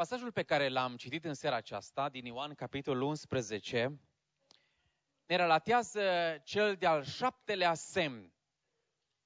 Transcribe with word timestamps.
Pasajul 0.00 0.32
pe 0.32 0.42
care 0.42 0.68
l-am 0.68 0.96
citit 0.96 1.24
în 1.24 1.34
seara 1.34 1.56
aceasta, 1.56 2.08
din 2.08 2.24
Ioan, 2.24 2.54
capitolul 2.54 3.02
11, 3.02 4.00
ne 5.26 5.36
relatează 5.36 6.02
cel 6.44 6.76
de-al 6.76 7.04
șaptelea 7.04 7.74
semn, 7.74 8.32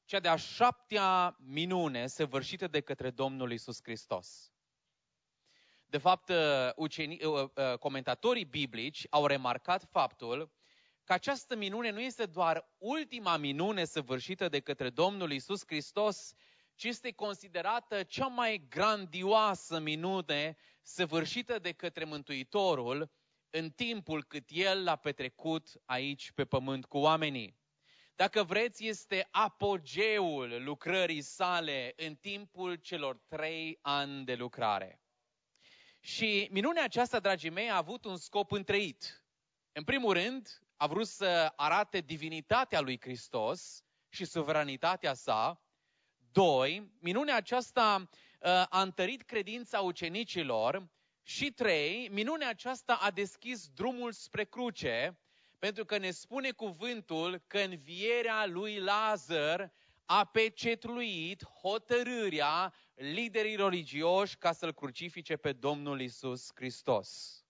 cea 0.04 0.20
de-a 0.20 0.36
șaptea 0.36 1.36
minune 1.38 2.06
săvârșită 2.06 2.66
de 2.66 2.80
către 2.80 3.10
Domnul 3.10 3.52
Isus 3.52 3.78
Hristos. 3.82 4.52
De 5.86 5.98
fapt, 5.98 6.32
uceni, 6.76 7.24
uh, 7.24 7.50
uh, 7.54 7.78
comentatorii 7.78 8.44
biblici 8.44 9.06
au 9.10 9.26
remarcat 9.26 9.84
faptul 9.90 10.52
că 11.04 11.12
această 11.12 11.56
minune 11.56 11.90
nu 11.90 12.00
este 12.00 12.26
doar 12.26 12.68
ultima 12.78 13.36
minune 13.36 13.84
săvârșită 13.84 14.48
de 14.48 14.60
către 14.60 14.90
Domnul 14.90 15.32
Isus 15.32 15.62
Hristos, 15.66 16.34
ci 16.74 16.84
este 16.84 17.12
considerată 17.12 18.02
cea 18.02 18.26
mai 18.26 18.66
grandioasă 18.68 19.78
minune 19.78 20.56
săvârșită 20.82 21.58
de 21.58 21.72
către 21.72 22.04
Mântuitorul 22.04 23.10
în 23.50 23.70
timpul 23.70 24.24
cât 24.24 24.44
El 24.48 24.84
l-a 24.84 24.96
petrecut 24.96 25.68
aici 25.84 26.32
pe 26.32 26.44
pământ 26.44 26.84
cu 26.86 26.98
oamenii. 26.98 27.62
Dacă 28.16 28.42
vreți, 28.42 28.86
este 28.86 29.28
apogeul 29.30 30.64
lucrării 30.64 31.22
sale 31.22 31.92
în 31.96 32.14
timpul 32.14 32.74
celor 32.74 33.18
trei 33.28 33.78
ani 33.82 34.24
de 34.24 34.34
lucrare. 34.34 35.00
Și 36.00 36.48
minunea 36.50 36.84
aceasta, 36.84 37.20
dragii 37.20 37.50
mei, 37.50 37.70
a 37.70 37.76
avut 37.76 38.04
un 38.04 38.16
scop 38.16 38.52
întreit. 38.52 39.24
În 39.72 39.84
primul 39.84 40.12
rând, 40.12 40.48
a 40.76 40.86
vrut 40.86 41.06
să 41.06 41.52
arate 41.56 42.00
divinitatea 42.00 42.80
lui 42.80 43.00
Hristos 43.00 43.84
și 44.08 44.24
suveranitatea 44.24 45.14
sa. 45.14 45.63
Doi, 46.34 46.90
minunea 47.00 47.36
aceasta 47.36 48.08
uh, 48.08 48.48
a 48.68 48.82
întărit 48.82 49.22
credința 49.22 49.80
ucenicilor. 49.80 50.88
Și 51.22 51.50
trei, 51.50 52.08
minunea 52.08 52.48
aceasta 52.48 52.94
a 52.94 53.10
deschis 53.10 53.68
drumul 53.68 54.12
spre 54.12 54.44
cruce, 54.44 55.18
pentru 55.58 55.84
că 55.84 55.98
ne 55.98 56.10
spune 56.10 56.50
cuvântul 56.50 57.42
că 57.46 57.58
învierea 57.58 58.46
lui 58.46 58.78
Lazar 58.78 59.72
a 60.04 60.24
pecetluit 60.24 61.44
hotărârea 61.44 62.74
liderii 62.94 63.56
religioși 63.56 64.36
ca 64.36 64.52
să-L 64.52 64.72
crucifice 64.72 65.36
pe 65.36 65.52
Domnul 65.52 66.00
Isus 66.00 66.50
Hristos. 66.54 67.42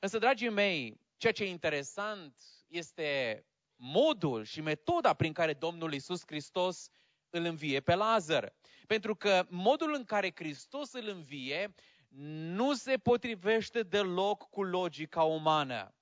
Însă, 0.00 0.18
dragii 0.18 0.48
mei, 0.48 1.00
ceea 1.16 1.32
ce 1.32 1.44
e 1.44 1.48
interesant 1.48 2.42
este 2.68 3.44
modul 3.76 4.44
și 4.44 4.60
metoda 4.60 5.14
prin 5.14 5.32
care 5.32 5.52
Domnul 5.52 5.92
Isus 5.92 6.22
Hristos 6.26 6.88
îl 7.32 7.44
învie 7.44 7.80
pe 7.80 7.94
Lazar. 7.94 8.54
Pentru 8.86 9.16
că 9.16 9.46
modul 9.48 9.94
în 9.94 10.04
care 10.04 10.32
Hristos 10.34 10.92
îl 10.92 11.08
învie 11.08 11.74
nu 12.54 12.74
se 12.74 12.96
potrivește 12.96 13.82
deloc 13.82 14.48
cu 14.50 14.62
logica 14.62 15.22
umană. 15.22 15.94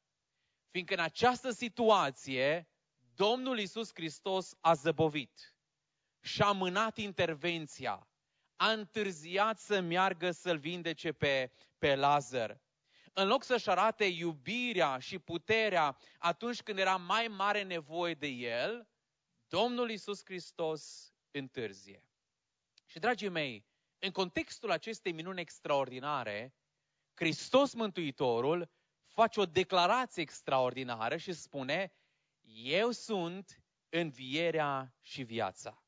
Fiindcă 0.71 0.95
în 0.95 1.01
această 1.01 1.51
situație 1.51 2.69
Domnul 3.15 3.59
Isus 3.59 3.91
Hristos 3.95 4.55
a 4.61 4.75
zăbovit 4.75 5.55
și 6.21 6.43
a 6.43 6.47
amânat 6.47 6.97
intervenția, 6.97 8.09
a 8.57 8.71
întârziat 8.71 9.59
să 9.59 9.81
meargă 9.81 10.31
să-l 10.31 10.59
vindece 10.59 11.13
pe, 11.13 11.53
pe 11.79 11.95
Lazar. 11.95 12.61
În 13.13 13.27
loc 13.27 13.45
să-și 13.45 13.71
arate 13.71 14.05
iubirea 14.05 14.99
și 14.99 15.19
puterea 15.19 15.97
atunci 16.19 16.63
când 16.63 16.79
era 16.79 16.97
mai 16.97 17.27
mare 17.29 17.63
nevoie 17.63 18.15
de 18.15 18.27
el, 18.27 18.89
Domnul 19.49 19.91
Isus 19.91 20.25
Hristos 20.25 21.10
întârzie. 21.31 22.05
Și, 22.87 22.99
dragii 22.99 23.29
mei, 23.29 23.67
în 23.99 24.11
contextul 24.11 24.71
acestei 24.71 25.13
minuni 25.13 25.41
extraordinare, 25.41 26.55
Hristos 27.15 27.75
Mântuitorul 27.75 28.71
face 29.07 29.41
o 29.41 29.47
declarație 29.47 30.23
extraordinară 30.23 31.17
și 31.17 31.33
spune, 31.33 31.93
eu 32.63 32.91
sunt 32.91 33.63
învierea 33.89 34.95
și 35.01 35.23
viața. 35.23 35.85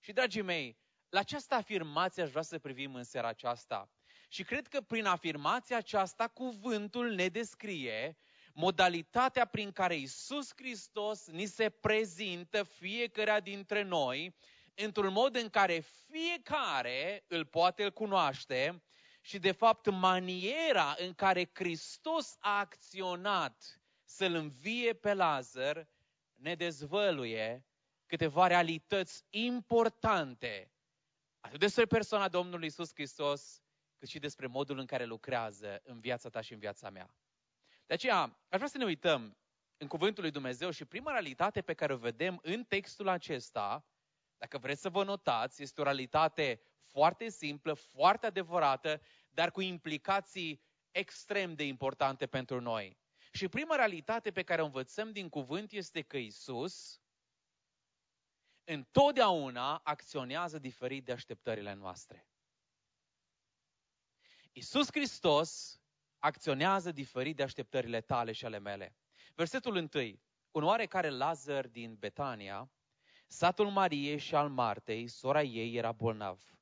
Și, 0.00 0.12
dragii 0.12 0.42
mei, 0.42 0.78
la 1.08 1.20
această 1.20 1.54
afirmație 1.54 2.22
aș 2.22 2.30
vrea 2.30 2.42
să 2.42 2.58
privim 2.58 2.94
în 2.94 3.04
seara 3.04 3.28
aceasta. 3.28 3.92
Și 4.28 4.44
cred 4.44 4.68
că 4.68 4.80
prin 4.80 5.04
afirmația 5.04 5.76
aceasta, 5.76 6.28
cuvântul 6.28 7.14
ne 7.14 7.28
descrie 7.28 8.16
modalitatea 8.54 9.44
prin 9.44 9.72
care 9.72 9.96
Isus 9.96 10.52
Hristos 10.56 11.26
ni 11.26 11.46
se 11.46 11.70
prezintă 11.70 12.62
fiecare 12.62 13.40
dintre 13.40 13.82
noi, 13.82 14.36
într-un 14.74 15.12
mod 15.12 15.36
în 15.36 15.48
care 15.48 15.84
fiecare 16.10 17.24
îl 17.28 17.46
poate 17.46 17.84
îl 17.84 17.90
cunoaște 17.90 18.82
și, 19.20 19.38
de 19.38 19.52
fapt, 19.52 19.90
maniera 19.90 20.94
în 20.98 21.14
care 21.14 21.50
Hristos 21.52 22.36
a 22.38 22.58
acționat 22.58 23.80
să-l 24.04 24.34
învie 24.34 24.92
pe 24.92 25.14
Lazar 25.14 25.88
ne 26.34 26.54
dezvăluie 26.54 27.66
câteva 28.06 28.46
realități 28.46 29.24
importante, 29.30 30.72
atât 31.40 31.58
despre 31.58 31.86
persoana 31.86 32.28
Domnului 32.28 32.66
Isus 32.66 32.90
Hristos, 32.94 33.62
cât 33.98 34.08
și 34.08 34.18
despre 34.18 34.46
modul 34.46 34.78
în 34.78 34.86
care 34.86 35.04
lucrează 35.04 35.80
în 35.84 36.00
viața 36.00 36.28
ta 36.28 36.40
și 36.40 36.52
în 36.52 36.58
viața 36.58 36.90
mea. 36.90 37.14
De 37.86 37.94
aceea, 37.94 38.22
aș 38.22 38.56
vrea 38.56 38.66
să 38.66 38.78
ne 38.78 38.84
uităm 38.84 39.38
în 39.76 39.86
Cuvântul 39.86 40.22
lui 40.22 40.32
Dumnezeu 40.32 40.70
și 40.70 40.84
prima 40.84 41.10
realitate 41.10 41.62
pe 41.62 41.74
care 41.74 41.92
o 41.92 41.96
vedem 41.96 42.38
în 42.42 42.64
textul 42.64 43.08
acesta, 43.08 43.84
dacă 44.44 44.58
vreți 44.58 44.80
să 44.80 44.88
vă 44.88 45.04
notați, 45.04 45.62
este 45.62 45.80
o 45.80 45.84
realitate 45.84 46.60
foarte 46.90 47.28
simplă, 47.28 47.74
foarte 47.74 48.26
adevărată, 48.26 49.00
dar 49.30 49.50
cu 49.50 49.60
implicații 49.60 50.62
extrem 50.90 51.54
de 51.54 51.64
importante 51.66 52.26
pentru 52.26 52.60
noi. 52.60 52.98
Și 53.32 53.48
prima 53.48 53.74
realitate 53.74 54.30
pe 54.30 54.42
care 54.42 54.62
o 54.62 54.64
învățăm 54.64 55.12
din 55.12 55.28
cuvânt 55.28 55.72
este 55.72 56.02
că 56.02 56.16
Isus 56.16 57.00
întotdeauna 58.64 59.76
acționează 59.76 60.58
diferit 60.58 61.04
de 61.04 61.12
așteptările 61.12 61.72
noastre. 61.72 62.28
Isus 64.52 64.86
Hristos 64.90 65.80
acționează 66.18 66.92
diferit 66.92 67.36
de 67.36 67.42
așteptările 67.42 68.00
tale 68.00 68.32
și 68.32 68.44
ale 68.44 68.58
mele. 68.58 68.96
Versetul 69.34 69.90
1. 69.94 70.20
Un 70.50 70.62
oarecare 70.62 71.08
Lazar 71.08 71.66
din 71.66 71.94
Betania, 71.94 72.70
satul 73.34 73.70
Mariei 73.70 74.18
și 74.18 74.34
al 74.34 74.48
Martei, 74.48 75.08
sora 75.08 75.42
ei, 75.42 75.74
era 75.76 75.92
bolnav. 75.92 76.58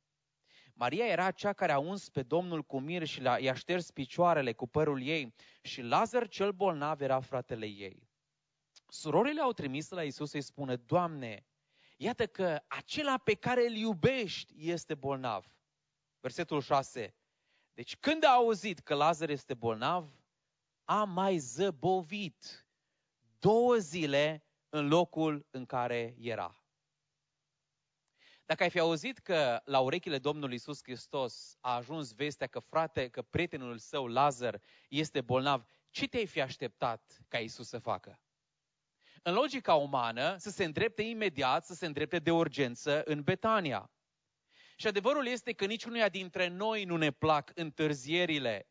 Maria 0.75 1.07
era 1.07 1.31
cea 1.31 1.53
care 1.53 1.73
a 1.73 1.79
uns 1.79 2.09
pe 2.09 2.23
Domnul 2.23 2.63
cu 2.63 2.81
mir 2.81 3.05
și 3.05 3.23
i-a 3.23 3.55
șters 3.55 3.91
picioarele 3.91 4.53
cu 4.53 4.67
părul 4.67 5.03
ei 5.03 5.35
și 5.63 5.83
Lazar 5.83 6.29
cel 6.29 6.53
bolnav 6.53 7.01
era 7.01 7.21
fratele 7.21 7.67
ei. 7.67 8.11
Surorile 8.89 9.41
au 9.41 9.53
trimis 9.53 9.89
la 9.89 10.03
Isus 10.03 10.31
să-i 10.31 10.41
spună, 10.41 10.77
Doamne, 10.77 11.47
iată 11.97 12.27
că 12.27 12.63
acela 12.67 13.19
pe 13.19 13.35
care 13.35 13.67
îl 13.67 13.75
iubești 13.75 14.71
este 14.71 14.95
bolnav. 14.95 15.47
Versetul 16.21 16.61
6. 16.61 17.15
Deci 17.75 17.97
când 17.97 18.25
a 18.25 18.31
auzit 18.31 18.79
că 18.79 18.95
Lazar 18.95 19.29
este 19.29 19.55
bolnav, 19.55 20.13
a 20.85 21.05
mai 21.05 21.39
zăbovit 21.39 22.67
două 23.39 23.77
zile 23.77 24.47
în 24.69 24.89
locul 24.89 25.47
în 25.51 25.67
care 25.67 26.15
era. 26.19 26.62
Dacă 28.53 28.65
ai 28.65 28.71
fi 28.71 28.79
auzit 28.79 29.19
că 29.19 29.61
la 29.65 29.81
urechile 29.81 30.19
Domnului 30.19 30.55
Isus 30.55 30.83
Hristos 30.83 31.57
a 31.61 31.75
ajuns 31.75 32.13
vestea 32.13 32.47
că 32.47 32.59
frate, 32.59 33.09
că 33.09 33.23
prietenul 33.23 33.79
său 33.79 34.07
Lazar 34.07 34.61
este 34.89 35.21
bolnav, 35.21 35.65
ce 35.91 36.09
te-ai 36.09 36.27
fi 36.27 36.41
așteptat 36.41 37.25
ca 37.29 37.39
Isus 37.39 37.69
să 37.69 37.79
facă? 37.79 38.21
În 39.23 39.35
logica 39.35 39.75
umană, 39.75 40.37
să 40.37 40.51
se 40.51 40.65
îndrepte 40.65 41.03
imediat, 41.03 41.65
să 41.65 41.75
se 41.75 41.87
îndrepte 41.87 42.19
de 42.19 42.31
urgență 42.31 43.03
în 43.05 43.23
Betania. 43.23 43.91
Și 44.77 44.87
adevărul 44.87 45.27
este 45.27 45.53
că 45.53 45.67
niciunuia 45.67 46.09
dintre 46.09 46.49
noi 46.49 46.85
nu 46.85 46.97
ne 46.97 47.11
plac 47.11 47.51
întârzierile. 47.55 48.69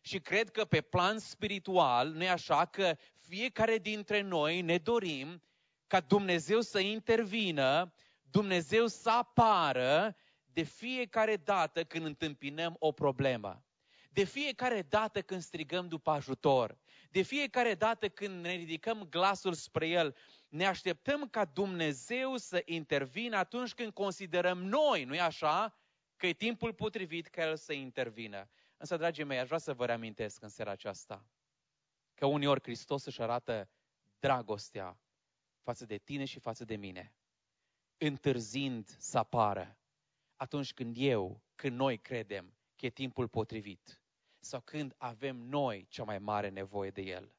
Și 0.00 0.20
cred 0.20 0.50
că 0.50 0.64
pe 0.64 0.80
plan 0.80 1.18
spiritual, 1.18 2.08
nu 2.08 2.22
e 2.22 2.28
așa 2.28 2.64
că 2.64 2.96
fiecare 3.18 3.78
dintre 3.78 4.20
noi 4.20 4.60
ne 4.60 4.78
dorim 4.78 5.42
ca 5.86 6.00
Dumnezeu 6.00 6.60
să 6.60 6.78
intervină 6.78 7.92
Dumnezeu 8.32 8.86
să 8.86 9.10
apară 9.10 10.16
de 10.44 10.62
fiecare 10.62 11.36
dată 11.36 11.84
când 11.84 12.04
întâmpinăm 12.04 12.76
o 12.78 12.92
problemă. 12.92 13.64
De 14.10 14.24
fiecare 14.24 14.82
dată 14.82 15.22
când 15.22 15.42
strigăm 15.42 15.88
după 15.88 16.10
ajutor, 16.10 16.78
de 17.10 17.22
fiecare 17.22 17.74
dată 17.74 18.08
când 18.08 18.40
ne 18.40 18.52
ridicăm 18.52 19.06
glasul 19.10 19.52
spre 19.52 19.88
El, 19.88 20.16
ne 20.48 20.66
așteptăm 20.66 21.28
ca 21.28 21.44
Dumnezeu 21.44 22.36
să 22.36 22.62
intervină 22.64 23.36
atunci 23.36 23.74
când 23.74 23.92
considerăm 23.92 24.58
noi, 24.64 25.04
nu-i 25.04 25.20
așa, 25.20 25.78
că 26.16 26.26
e 26.26 26.32
timpul 26.32 26.74
potrivit 26.74 27.26
ca 27.26 27.42
El 27.42 27.56
să 27.56 27.72
intervină. 27.72 28.50
Însă, 28.76 28.96
dragii 28.96 29.24
mei, 29.24 29.38
aș 29.38 29.46
vrea 29.46 29.58
să 29.58 29.74
vă 29.74 29.86
reamintesc 29.86 30.42
în 30.42 30.48
seara 30.48 30.70
aceasta 30.70 31.26
că 32.14 32.26
uneori 32.26 32.62
Hristos 32.62 33.04
își 33.04 33.22
arată 33.22 33.70
dragostea 34.18 35.00
față 35.62 35.86
de 35.86 35.98
tine 35.98 36.24
și 36.24 36.38
față 36.38 36.64
de 36.64 36.76
mine 36.76 37.14
întârzind 38.06 38.96
să 38.98 39.18
apară. 39.18 39.78
Atunci 40.36 40.72
când 40.72 40.96
eu, 40.98 41.42
când 41.54 41.76
noi 41.76 41.98
credem 41.98 42.54
că 42.76 42.86
e 42.86 42.90
timpul 42.90 43.28
potrivit 43.28 44.02
sau 44.40 44.60
când 44.60 44.94
avem 44.96 45.36
noi 45.36 45.86
cea 45.88 46.04
mai 46.04 46.18
mare 46.18 46.48
nevoie 46.48 46.90
de 46.90 47.02
El. 47.02 47.34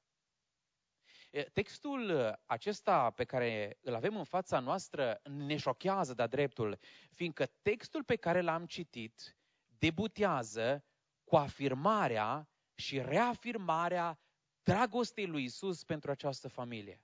Textul 1.53 2.35
acesta 2.45 3.09
pe 3.09 3.23
care 3.23 3.77
îl 3.81 3.95
avem 3.95 4.17
în 4.17 4.23
fața 4.23 4.59
noastră 4.59 5.21
ne 5.23 5.57
șochează 5.57 6.13
de-a 6.13 6.27
dreptul, 6.27 6.79
fiindcă 7.11 7.45
textul 7.45 8.03
pe 8.03 8.15
care 8.15 8.41
l-am 8.41 8.65
citit 8.65 9.37
debutează 9.77 10.85
cu 11.23 11.35
afirmarea 11.35 12.49
și 12.75 13.01
reafirmarea 13.01 14.19
dragostei 14.63 15.25
lui 15.25 15.43
Isus 15.43 15.83
pentru 15.83 16.11
această 16.11 16.47
familie. 16.47 17.01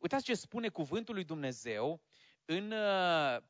Uitați 0.00 0.24
ce 0.24 0.34
spune 0.34 0.68
cuvântul 0.68 1.14
lui 1.14 1.24
Dumnezeu 1.24 2.02
în, 2.44 2.74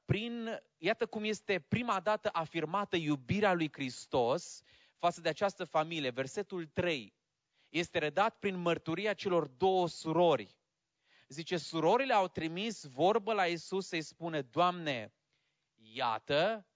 prin, 0.05 0.63
iată 0.79 1.07
cum 1.07 1.25
este 1.25 1.61
prima 1.61 2.01
dată 2.01 2.29
afirmată 2.33 2.97
iubirea 2.97 3.53
lui 3.53 3.73
Hristos 3.73 4.63
față 4.99 5.21
de 5.21 5.29
această 5.29 5.65
familie. 5.65 6.11
Versetul 6.11 6.67
3 6.67 7.15
este 7.69 7.99
redat 7.99 8.39
prin 8.39 8.57
mărturia 8.57 9.15
celor 9.15 9.47
două 9.47 9.89
surori. 9.89 10.57
Zice, 11.29 11.57
surorile 11.57 12.15
au 12.15 12.29
trimis 12.29 12.85
vorbă 12.85 13.33
la 13.33 13.47
Isus 13.47 13.87
să-i 13.87 14.03
spune, 14.03 14.43
Doamne, 14.43 15.15
iată 15.77 16.67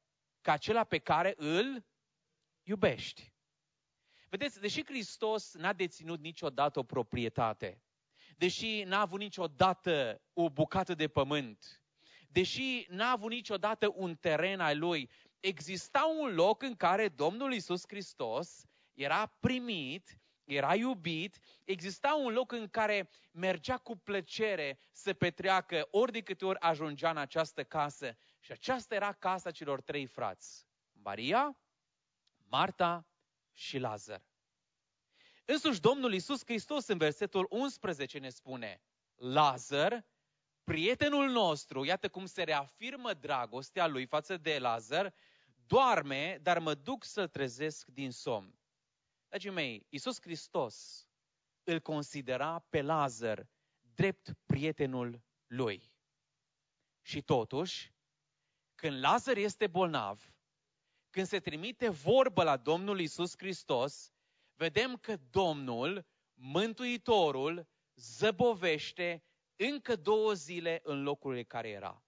că 0.40 0.50
acela 0.50 0.84
pe 0.84 0.98
care 0.98 1.34
îl 1.36 1.86
iubești. 2.62 3.34
Vedeți, 4.28 4.60
deși 4.60 4.84
Hristos 4.84 5.54
n-a 5.54 5.72
deținut 5.72 6.20
niciodată 6.20 6.78
o 6.78 6.82
proprietate, 6.82 7.82
deși 8.36 8.82
n-a 8.82 9.00
avut 9.00 9.18
niciodată 9.18 10.22
o 10.32 10.50
bucată 10.50 10.94
de 10.94 11.08
pământ, 11.08 11.85
deși 12.36 12.86
n-a 12.88 13.10
avut 13.10 13.30
niciodată 13.30 13.92
un 13.94 14.14
teren 14.14 14.60
al 14.60 14.78
lui, 14.78 15.10
exista 15.40 16.04
un 16.18 16.34
loc 16.34 16.62
în 16.62 16.74
care 16.74 17.08
Domnul 17.08 17.52
Isus 17.52 17.82
Hristos 17.86 18.64
era 18.94 19.26
primit, 19.26 20.18
era 20.44 20.74
iubit, 20.74 21.38
exista 21.64 22.14
un 22.14 22.32
loc 22.32 22.52
în 22.52 22.68
care 22.68 23.10
mergea 23.32 23.76
cu 23.76 23.96
plăcere 23.96 24.78
să 24.92 25.12
petreacă 25.12 25.88
ori 25.90 26.12
de 26.12 26.20
câte 26.20 26.44
ori 26.44 26.60
ajungea 26.60 27.10
în 27.10 27.16
această 27.16 27.64
casă. 27.64 28.16
Și 28.40 28.52
aceasta 28.52 28.94
era 28.94 29.12
casa 29.12 29.50
celor 29.50 29.80
trei 29.80 30.06
frați. 30.06 30.66
Maria, 30.92 31.58
Marta 32.48 33.06
și 33.52 33.78
Lazar. 33.78 34.22
Însuși 35.44 35.80
Domnul 35.80 36.14
Isus 36.14 36.40
Hristos 36.44 36.86
în 36.86 36.98
versetul 36.98 37.46
11 37.50 38.18
ne 38.18 38.28
spune, 38.28 38.82
Lazar, 39.14 40.04
prietenul 40.66 41.30
nostru, 41.30 41.84
iată 41.84 42.08
cum 42.08 42.26
se 42.26 42.42
reafirmă 42.42 43.12
dragostea 43.14 43.86
lui 43.86 44.06
față 44.06 44.36
de 44.36 44.58
Lazar, 44.58 45.14
doarme, 45.66 46.38
dar 46.42 46.58
mă 46.58 46.74
duc 46.74 47.04
să-l 47.04 47.28
trezesc 47.28 47.86
din 47.86 48.10
somn. 48.10 48.58
Dragii 49.28 49.50
mei, 49.50 49.86
Iisus 49.88 50.20
Hristos 50.20 51.06
îl 51.64 51.80
considera 51.80 52.58
pe 52.68 52.82
Lazar 52.82 53.48
drept 53.94 54.32
prietenul 54.46 55.22
lui. 55.46 55.92
Și 57.02 57.22
totuși, 57.22 57.92
când 58.74 58.98
Lazar 58.98 59.36
este 59.36 59.66
bolnav, 59.66 60.34
când 61.10 61.26
se 61.26 61.40
trimite 61.40 61.88
vorbă 61.88 62.42
la 62.42 62.56
Domnul 62.56 63.00
Isus 63.00 63.32
Hristos, 63.36 64.12
vedem 64.54 64.96
că 64.96 65.16
Domnul, 65.30 66.06
Mântuitorul, 66.34 67.68
zăbovește 67.94 69.24
încă 69.56 69.96
două 69.96 70.32
zile 70.32 70.80
în 70.82 71.02
locul 71.02 71.34
în 71.34 71.44
care 71.44 71.68
era. 71.68 72.04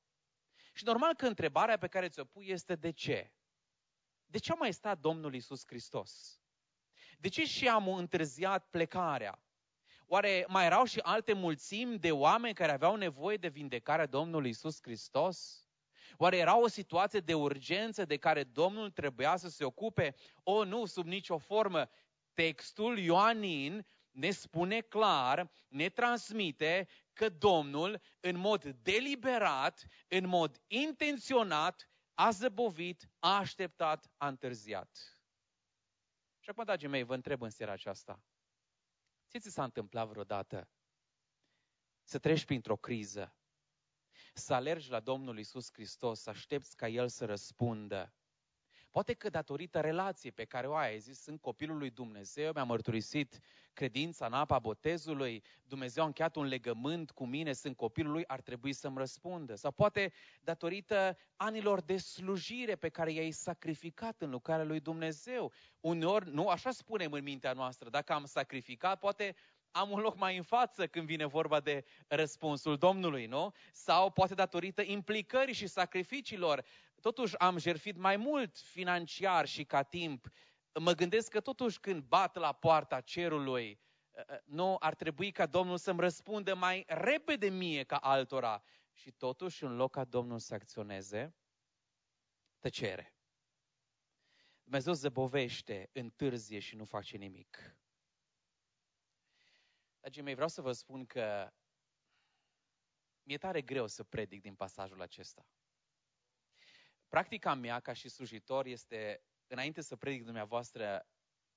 Și 0.72 0.84
normal 0.84 1.14
că 1.14 1.26
întrebarea 1.26 1.78
pe 1.78 1.86
care 1.86 2.08
ți-o 2.08 2.24
pui 2.24 2.48
este 2.48 2.74
de 2.74 2.90
ce? 2.90 3.32
De 4.26 4.38
ce 4.38 4.52
a 4.52 4.54
mai 4.54 4.72
stat 4.72 4.98
Domnul 5.00 5.34
Isus 5.34 5.62
Hristos? 5.66 6.42
De 7.18 7.28
ce 7.28 7.44
și 7.44 7.68
am 7.68 7.88
întârziat 7.88 8.66
plecarea? 8.70 9.42
Oare 10.06 10.44
mai 10.48 10.64
erau 10.64 10.84
și 10.84 10.98
alte 10.98 11.32
mulțimi 11.32 11.98
de 11.98 12.12
oameni 12.12 12.54
care 12.54 12.72
aveau 12.72 12.96
nevoie 12.96 13.36
de 13.36 13.48
vindecarea 13.48 14.06
Domnului 14.06 14.50
Isus 14.50 14.78
Hristos? 14.82 15.66
Oare 16.16 16.36
era 16.36 16.58
o 16.58 16.68
situație 16.68 17.20
de 17.20 17.34
urgență 17.34 18.04
de 18.04 18.16
care 18.16 18.44
Domnul 18.44 18.90
trebuia 18.90 19.36
să 19.36 19.48
se 19.48 19.64
ocupe? 19.64 20.14
O, 20.42 20.64
nu, 20.64 20.86
sub 20.86 21.06
nicio 21.06 21.38
formă. 21.38 21.88
Textul 22.34 22.98
Ioanin 22.98 23.86
ne 24.10 24.30
spune 24.30 24.80
clar, 24.80 25.50
ne 25.68 25.88
transmite 25.88 26.88
că 27.18 27.28
Domnul, 27.28 28.00
în 28.20 28.36
mod 28.36 28.64
deliberat, 28.64 29.86
în 30.08 30.26
mod 30.26 30.62
intenționat, 30.66 31.90
a 32.14 32.30
zăbovit, 32.30 33.08
a 33.18 33.36
așteptat, 33.36 34.10
a 34.16 34.28
întârziat. 34.28 35.20
Și 36.38 36.50
acum, 36.50 36.64
dragii 36.64 36.88
mei, 36.88 37.02
vă 37.02 37.14
întreb 37.14 37.42
în 37.42 37.50
seara 37.50 37.72
aceasta. 37.72 38.22
Ce 39.26 39.38
ți 39.38 39.50
s-a 39.50 39.64
întâmplat 39.64 40.08
vreodată 40.08 40.70
să 42.02 42.18
treci 42.18 42.44
printr-o 42.44 42.76
criză, 42.76 43.36
să 44.34 44.54
alergi 44.54 44.90
la 44.90 45.00
Domnul 45.00 45.38
Isus 45.38 45.72
Hristos, 45.72 46.20
să 46.20 46.30
aștepți 46.30 46.76
ca 46.76 46.88
El 46.88 47.08
să 47.08 47.24
răspundă, 47.24 48.14
Poate 48.90 49.14
că 49.14 49.28
datorită 49.28 49.80
relației 49.80 50.32
pe 50.32 50.44
care 50.44 50.66
o 50.66 50.74
ai, 50.74 50.90
ai 50.90 50.98
zis, 50.98 51.20
sunt 51.22 51.40
copilul 51.40 51.78
lui 51.78 51.90
Dumnezeu, 51.90 52.52
mi-a 52.54 52.64
mărturisit 52.64 53.40
credința 53.72 54.26
în 54.26 54.32
apa 54.32 54.58
botezului, 54.58 55.42
Dumnezeu 55.64 56.02
a 56.02 56.06
încheiat 56.06 56.36
un 56.36 56.44
legământ 56.44 57.10
cu 57.10 57.26
mine, 57.26 57.52
sunt 57.52 57.76
copilul 57.76 58.12
lui, 58.12 58.26
ar 58.26 58.40
trebui 58.40 58.72
să-mi 58.72 58.98
răspundă. 58.98 59.54
Sau 59.54 59.70
poate 59.70 60.12
datorită 60.40 61.18
anilor 61.36 61.80
de 61.80 61.96
slujire 61.96 62.76
pe 62.76 62.88
care 62.88 63.12
i-ai 63.12 63.30
sacrificat 63.30 64.20
în 64.20 64.30
lucrarea 64.30 64.64
lui 64.64 64.80
Dumnezeu. 64.80 65.52
Uneori, 65.80 66.30
nu 66.30 66.48
așa 66.48 66.70
spunem 66.70 67.12
în 67.12 67.22
mintea 67.22 67.52
noastră, 67.52 67.88
dacă 67.88 68.12
am 68.12 68.24
sacrificat, 68.24 68.98
poate 68.98 69.36
am 69.70 69.90
un 69.90 70.00
loc 70.00 70.16
mai 70.16 70.36
în 70.36 70.42
față 70.42 70.86
când 70.86 71.06
vine 71.06 71.26
vorba 71.26 71.60
de 71.60 71.84
răspunsul 72.06 72.76
Domnului, 72.76 73.26
nu? 73.26 73.52
Sau 73.72 74.10
poate 74.10 74.34
datorită 74.34 74.82
implicării 74.82 75.54
și 75.54 75.66
sacrificiilor 75.66 76.64
totuși 77.00 77.38
am 77.38 77.58
jertfit 77.58 77.96
mai 77.96 78.16
mult 78.16 78.58
financiar 78.58 79.46
și 79.46 79.64
ca 79.64 79.82
timp, 79.82 80.28
mă 80.74 80.92
gândesc 80.92 81.30
că 81.30 81.40
totuși 81.40 81.80
când 81.80 82.02
bat 82.02 82.36
la 82.36 82.52
poarta 82.52 83.00
cerului, 83.00 83.80
ă, 84.16 84.24
ă, 84.28 84.40
nu 84.44 84.76
ar 84.78 84.94
trebui 84.94 85.30
ca 85.30 85.46
Domnul 85.46 85.78
să-mi 85.78 86.00
răspundă 86.00 86.54
mai 86.54 86.84
repede 86.86 87.48
mie 87.48 87.84
ca 87.84 87.96
altora. 87.96 88.62
Și 88.92 89.10
totuși, 89.12 89.64
în 89.64 89.76
loc 89.76 89.92
ca 89.92 90.04
Domnul 90.04 90.38
să 90.38 90.54
acționeze, 90.54 91.34
tăcere. 92.58 93.14
Dumnezeu 94.62 94.92
zăbovește, 94.92 95.90
întârzie 95.92 96.58
și 96.58 96.76
nu 96.76 96.84
face 96.84 97.16
nimic. 97.16 97.76
Dragii 100.00 100.22
mei, 100.22 100.34
vreau 100.34 100.48
să 100.48 100.60
vă 100.60 100.72
spun 100.72 101.06
că 101.06 101.52
mi-e 103.22 103.38
tare 103.38 103.62
greu 103.62 103.86
să 103.86 104.04
predic 104.04 104.40
din 104.40 104.54
pasajul 104.54 105.00
acesta. 105.00 105.46
Practica 107.08 107.54
mea 107.54 107.80
ca 107.80 107.92
și 107.92 108.08
slujitor 108.08 108.66
este, 108.66 109.22
înainte 109.46 109.80
să 109.80 109.96
predic 109.96 110.24
dumneavoastră, 110.24 111.06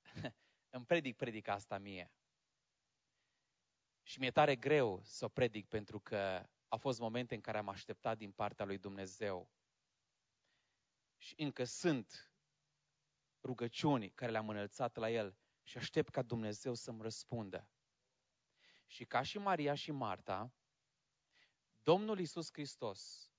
îmi 0.76 0.86
predic 0.86 1.16
predica 1.16 1.54
asta 1.54 1.78
mie. 1.78 2.12
Și 4.04 4.20
mi-e 4.20 4.32
tare 4.32 4.56
greu 4.56 5.02
să 5.04 5.26
o 5.26 5.30
predic 5.30 5.68
pentru 5.68 6.00
că 6.00 6.50
au 6.68 6.78
fost 6.78 7.00
momente 7.00 7.36
în 7.36 7.42
care 7.42 7.58
am 7.58 7.70
așteptat 7.70 8.18
din 8.18 8.32
partea 8.32 8.66
lui 8.66 8.78
Dumnezeu. 8.78 9.52
Și 11.18 11.34
încă 11.38 11.64
sunt 11.64 12.34
rugăciuni 13.44 14.12
care 14.12 14.32
le-am 14.32 14.50
înălțat 14.50 14.96
la 14.96 15.10
El 15.10 15.38
și 15.64 15.78
aștept 15.78 16.10
ca 16.10 16.22
Dumnezeu 16.22 16.74
să-mi 16.74 17.02
răspundă. 17.02 17.70
Și 18.86 19.06
ca 19.06 19.22
și 19.22 19.38
Maria 19.38 19.76
și 19.76 19.92
Marta, 19.92 20.54
Domnul 21.84 22.20
Isus 22.20 22.52
Hristos 22.52 23.31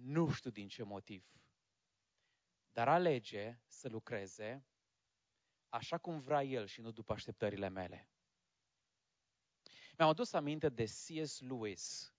nu 0.00 0.30
știu 0.30 0.50
din 0.50 0.68
ce 0.68 0.82
motiv. 0.82 1.26
Dar 2.72 2.88
alege 2.88 3.58
să 3.66 3.88
lucreze 3.88 4.66
așa 5.68 5.98
cum 5.98 6.20
vrea 6.20 6.42
el 6.42 6.66
și 6.66 6.80
nu 6.80 6.90
după 6.90 7.12
așteptările 7.12 7.68
mele. 7.68 8.08
Mi-am 9.96 10.08
adus 10.08 10.32
aminte 10.32 10.68
de 10.68 10.84
C.S. 10.84 11.40
Lewis, 11.40 12.14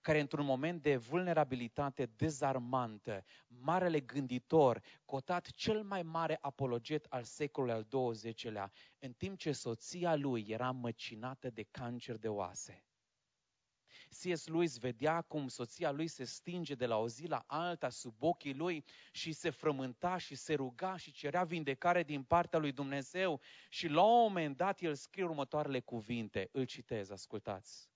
care 0.00 0.20
într-un 0.20 0.44
moment 0.44 0.82
de 0.82 0.96
vulnerabilitate 0.96 2.06
dezarmantă, 2.06 3.24
marele 3.46 4.00
gânditor, 4.00 4.82
cotat 5.04 5.50
cel 5.50 5.82
mai 5.82 6.02
mare 6.02 6.38
apologet 6.40 7.04
al 7.08 7.22
secolului 7.22 7.74
al 7.74 8.12
XX-lea, 8.12 8.72
în 8.98 9.12
timp 9.12 9.38
ce 9.38 9.52
soția 9.52 10.14
lui 10.16 10.44
era 10.48 10.70
măcinată 10.70 11.50
de 11.50 11.62
cancer 11.62 12.16
de 12.16 12.28
oase. 12.28 12.85
C.S. 14.16 14.46
Lewis 14.46 14.78
vedea 14.78 15.20
cum 15.20 15.48
soția 15.48 15.90
lui 15.90 16.08
se 16.08 16.24
stinge 16.24 16.74
de 16.74 16.86
la 16.86 16.96
o 16.96 17.08
zi 17.08 17.26
la 17.26 17.44
alta 17.46 17.88
sub 17.88 18.22
ochii 18.22 18.54
lui 18.54 18.84
și 19.12 19.32
se 19.32 19.50
frământa 19.50 20.16
și 20.16 20.34
se 20.34 20.54
ruga 20.54 20.96
și 20.96 21.12
cerea 21.12 21.44
vindecare 21.44 22.02
din 22.02 22.22
partea 22.22 22.58
lui 22.58 22.72
Dumnezeu 22.72 23.40
și 23.68 23.88
la 23.88 24.02
un 24.02 24.20
moment 24.20 24.56
dat 24.56 24.80
el 24.80 24.94
scrie 24.94 25.24
următoarele 25.24 25.80
cuvinte, 25.80 26.48
îl 26.52 26.64
citez, 26.64 27.10
ascultați. 27.10 27.90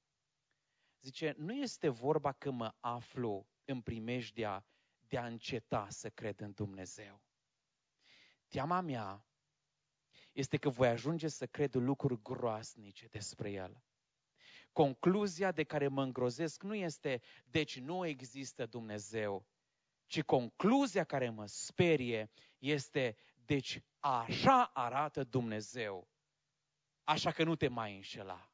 Zice, 1.01 1.35
nu 1.39 1.55
este 1.55 1.89
vorba 1.89 2.33
că 2.33 2.51
mă 2.51 2.75
aflu 2.81 3.47
în 3.65 3.81
primejdea 3.81 4.67
de 4.99 5.19
a 5.19 5.27
înceta 5.27 5.87
să 5.89 6.11
cred 6.11 6.41
în 6.41 6.53
Dumnezeu. 6.53 7.23
teama 8.49 8.81
mea 8.81 9.25
este 10.33 10.57
că 10.57 10.69
voi 10.69 10.89
ajunge 10.89 11.29
să 11.29 11.47
cred 11.47 11.75
lucruri 11.75 12.23
groasnice 12.23 13.07
despre 13.07 13.51
El. 13.51 13.83
Concluzia 14.73 15.53
de 15.53 15.65
care 15.65 15.89
mă 15.89 16.03
îngrozesc 16.03 16.63
nu 16.63 16.75
este, 16.75 17.21
deci 17.45 17.79
nu 17.79 18.07
există 18.07 18.67
Dumnezeu, 18.67 19.47
ci 20.07 20.23
concluzia 20.23 21.05
care 21.05 21.31
mă 21.31 21.47
sperie 21.47 22.31
este, 22.59 23.17
deci 23.45 23.83
așa 23.99 24.65
arată 24.65 25.25
Dumnezeu. 25.25 26.09
Așa 27.05 27.31
că 27.31 27.45
nu 27.45 27.57
te 27.57 27.69
mai 27.69 27.95
înșela. 27.95 28.53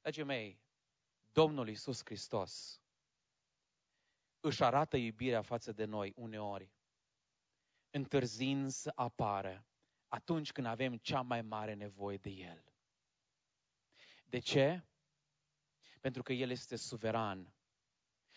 Dragii 0.00 0.22
mei, 0.24 0.60
Domnul 1.32 1.68
Iisus 1.68 2.00
Hristos 2.04 2.82
își 4.40 4.62
arată 4.62 4.96
iubirea 4.96 5.42
față 5.42 5.72
de 5.72 5.84
noi 5.84 6.12
uneori, 6.16 6.72
întârzind 7.90 8.70
să 8.70 8.92
apară 8.94 9.66
atunci 10.08 10.52
când 10.52 10.66
avem 10.66 10.96
cea 10.96 11.20
mai 11.20 11.42
mare 11.42 11.74
nevoie 11.74 12.16
de 12.16 12.30
El. 12.30 12.64
De 14.28 14.38
ce? 14.38 14.84
Pentru 16.00 16.22
că 16.22 16.32
El 16.32 16.50
este 16.50 16.76
suveran. 16.76 17.54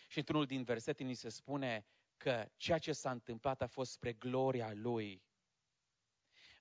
Și 0.08 0.18
într-unul 0.18 0.46
din 0.46 0.62
versete 0.62 1.02
ni 1.02 1.14
se 1.14 1.28
spune 1.28 1.86
că 2.16 2.48
ceea 2.56 2.78
ce 2.78 2.92
s-a 2.92 3.10
întâmplat 3.10 3.62
a 3.62 3.66
fost 3.66 3.92
spre 3.92 4.12
gloria 4.12 4.72
Lui. 4.72 5.22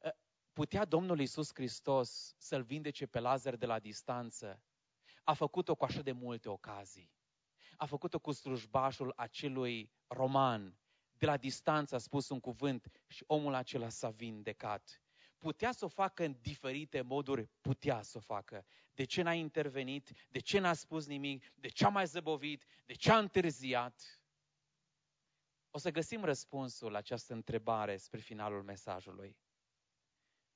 Ă, 0.04 0.12
putea 0.54 0.86
Domnul 0.86 1.20
Iisus 1.20 1.50
Hristos 1.54 2.36
să-L 2.38 2.64
vindece 2.64 3.06
pe 3.06 3.20
Lazar 3.20 3.56
de 3.56 3.66
la 3.66 3.80
distanță. 3.80 4.64
A 5.24 5.34
făcut-o 5.34 5.76
cu 5.76 5.84
așa 5.84 6.02
de 6.02 6.12
multe 6.12 6.50
ocazii. 6.50 7.12
A 7.78 7.86
făcut-o 7.86 8.20
cu 8.20 8.32
slujbașul 8.32 9.14
acelui 9.16 9.92
roman. 10.08 10.80
De 11.18 11.26
la 11.26 11.38
distanță 11.38 11.96
a 11.96 11.98
spus 11.98 12.30
un 12.30 12.40
cuvânt 12.40 12.92
și 13.08 13.24
omul 13.28 13.54
acela 13.54 13.90
s-a 13.90 14.10
vindecat. 14.10 15.02
Putea 15.42 15.72
să 15.72 15.86
o 15.86 15.88
facă 15.88 16.24
în 16.24 16.36
diferite 16.42 17.02
moduri, 17.02 17.50
putea 17.62 18.02
să 18.02 18.18
o 18.18 18.20
facă. 18.20 18.66
De 18.94 19.04
ce 19.04 19.22
n-a 19.22 19.34
intervenit? 19.34 20.12
De 20.30 20.40
ce 20.40 20.60
n-a 20.60 20.74
spus 20.74 21.08
nimic? 21.08 21.54
De 21.56 21.68
ce 21.68 21.86
a 21.86 21.90
mai 21.90 22.06
zăbovit? 22.06 22.66
De 22.86 22.94
ce 22.94 23.12
a 23.12 23.18
întârziat? 23.18 24.22
O 25.72 25.78
să 25.78 25.92
găsim 25.92 26.24
răspunsul 26.24 26.92
la 26.92 26.98
această 26.98 27.34
întrebare 27.34 27.98
spre 27.98 28.20
finalul 28.20 28.64
mesajului. 28.64 29.38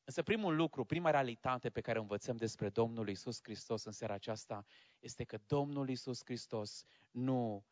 Însă 0.04 0.24
primul 0.24 0.56
lucru, 0.56 0.86
prima 0.86 1.10
realitate 1.10 1.70
pe 1.70 1.82
care 1.82 1.98
o 1.98 2.02
învățăm 2.02 2.36
despre 2.36 2.70
Domnul 2.70 3.10
Isus 3.10 3.40
Hristos 3.42 3.84
în 3.84 3.92
seara 3.92 4.14
aceasta 4.14 4.66
este 5.00 5.24
că 5.24 5.38
Domnul 5.48 5.90
Isus 5.90 6.20
Hristos 6.24 6.84
nu 7.12 7.66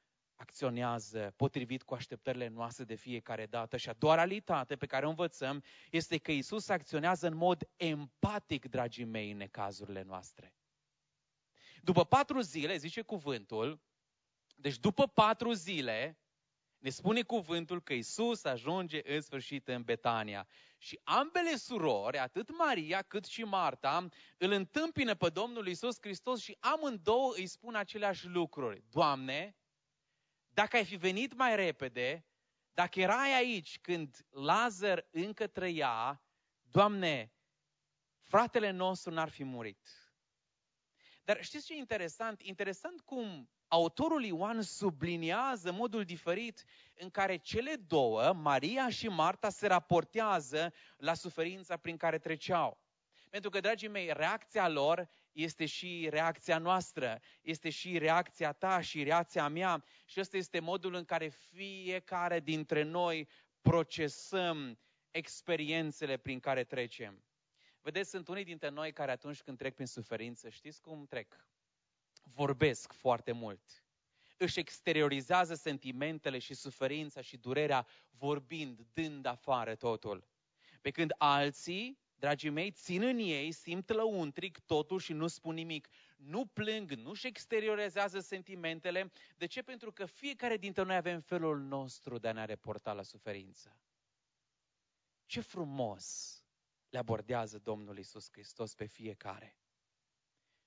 acționează 0.43 1.33
potrivit 1.35 1.83
cu 1.83 1.93
așteptările 1.93 2.47
noastre 2.47 2.83
de 2.83 2.95
fiecare 2.95 3.45
dată. 3.45 3.77
Și 3.77 3.89
a 3.89 3.93
doua 3.93 4.15
realitate 4.15 4.75
pe 4.75 4.85
care 4.85 5.05
o 5.05 5.09
învățăm 5.09 5.63
este 5.91 6.17
că 6.17 6.31
Isus 6.31 6.69
acționează 6.69 7.27
în 7.27 7.35
mod 7.35 7.69
empatic, 7.75 8.65
dragii 8.65 9.05
mei, 9.05 9.31
în 9.31 9.37
necazurile 9.37 10.03
noastre. 10.03 10.55
După 11.81 12.05
patru 12.05 12.39
zile, 12.39 12.77
zice 12.77 13.01
cuvântul, 13.01 13.81
deci 14.55 14.77
după 14.77 15.07
patru 15.07 15.51
zile, 15.51 16.17
ne 16.77 16.89
spune 16.89 17.21
cuvântul 17.21 17.81
că 17.81 17.93
Isus 17.93 18.43
ajunge 18.43 18.99
în 19.15 19.21
sfârșit 19.21 19.67
în 19.67 19.83
Betania. 19.83 20.47
Și 20.77 20.99
ambele 21.03 21.55
surori, 21.55 22.17
atât 22.17 22.57
Maria 22.57 23.01
cât 23.01 23.25
și 23.25 23.43
Marta, 23.43 24.07
îl 24.37 24.51
întâmpină 24.51 25.15
pe 25.15 25.29
Domnul 25.29 25.67
Isus 25.67 25.97
Hristos 25.99 26.41
și 26.41 26.57
amândouă 26.59 27.33
îi 27.35 27.47
spun 27.47 27.75
aceleași 27.75 28.27
lucruri. 28.27 28.83
Doamne, 28.89 29.55
dacă 30.53 30.75
ai 30.75 30.85
fi 30.85 30.95
venit 30.95 31.33
mai 31.33 31.55
repede, 31.55 32.25
dacă 32.73 32.99
erai 32.99 33.33
aici 33.33 33.79
când 33.79 34.25
Lazar 34.29 35.07
încă 35.11 35.47
trăia, 35.47 36.23
Doamne, 36.73 37.33
fratele 38.19 38.69
nostru 38.71 39.11
n-ar 39.11 39.29
fi 39.29 39.43
murit. 39.43 39.87
Dar 41.23 41.43
știți 41.43 41.65
ce 41.65 41.73
e 41.73 41.77
interesant? 41.77 42.41
Interesant 42.41 43.01
cum 43.01 43.49
autorul 43.67 44.23
Ioan 44.23 44.61
subliniază 44.61 45.71
modul 45.71 46.03
diferit 46.03 46.63
în 46.93 47.09
care 47.09 47.37
cele 47.37 47.75
două, 47.75 48.33
Maria 48.33 48.89
și 48.89 49.07
Marta, 49.07 49.49
se 49.49 49.67
raportează 49.67 50.73
la 50.97 51.13
suferința 51.13 51.77
prin 51.77 51.97
care 51.97 52.17
treceau. 52.17 52.81
Pentru 53.29 53.49
că, 53.49 53.59
dragii 53.59 53.87
mei, 53.87 54.13
reacția 54.13 54.69
lor 54.69 55.09
este 55.33 55.65
și 55.65 56.07
reacția 56.09 56.57
noastră, 56.57 57.21
este 57.41 57.69
și 57.69 57.97
reacția 57.97 58.51
ta 58.51 58.81
și 58.81 59.03
reacția 59.03 59.47
mea 59.47 59.83
și 60.05 60.19
ăsta 60.19 60.37
este 60.37 60.59
modul 60.59 60.93
în 60.93 61.05
care 61.05 61.27
fiecare 61.27 62.39
dintre 62.39 62.83
noi 62.83 63.27
procesăm 63.61 64.79
experiențele 65.11 66.17
prin 66.17 66.39
care 66.39 66.63
trecem. 66.63 67.23
Vedeți, 67.81 68.09
sunt 68.09 68.27
unii 68.27 68.43
dintre 68.43 68.69
noi 68.69 68.93
care 68.93 69.11
atunci 69.11 69.41
când 69.41 69.57
trec 69.57 69.73
prin 69.73 69.87
suferință, 69.87 70.49
știți 70.49 70.81
cum 70.81 71.05
trec? 71.05 71.47
Vorbesc 72.23 72.93
foarte 72.93 73.31
mult. 73.31 73.83
Își 74.37 74.59
exteriorizează 74.59 75.53
sentimentele 75.53 76.39
și 76.39 76.53
suferința 76.53 77.21
și 77.21 77.37
durerea 77.37 77.87
vorbind, 78.09 78.85
dând 78.93 79.25
afară 79.25 79.75
totul. 79.75 80.27
Pe 80.81 80.91
când 80.91 81.13
alții 81.17 82.02
dragii 82.23 82.49
mei, 82.49 82.71
țin 82.71 83.01
în 83.01 83.17
ei, 83.17 83.51
simt 83.51 83.89
lăuntric 83.89 84.59
totul 84.59 84.99
și 84.99 85.13
nu 85.13 85.27
spun 85.27 85.53
nimic. 85.53 85.87
Nu 86.17 86.45
plâng, 86.45 86.91
nu-și 86.91 87.27
exteriorizează 87.27 88.19
sentimentele. 88.19 89.11
De 89.37 89.45
ce? 89.45 89.61
Pentru 89.61 89.91
că 89.91 90.05
fiecare 90.05 90.57
dintre 90.57 90.83
noi 90.83 90.95
avem 90.95 91.19
felul 91.19 91.59
nostru 91.59 92.17
de 92.17 92.27
a 92.27 92.31
ne 92.31 92.45
reporta 92.45 92.93
la 92.93 93.03
suferință. 93.03 93.77
Ce 95.25 95.41
frumos 95.41 96.37
le 96.89 96.97
abordează 96.97 97.59
Domnul 97.59 97.97
Isus 97.97 98.27
Hristos 98.31 98.75
pe 98.75 98.85
fiecare. 98.85 99.57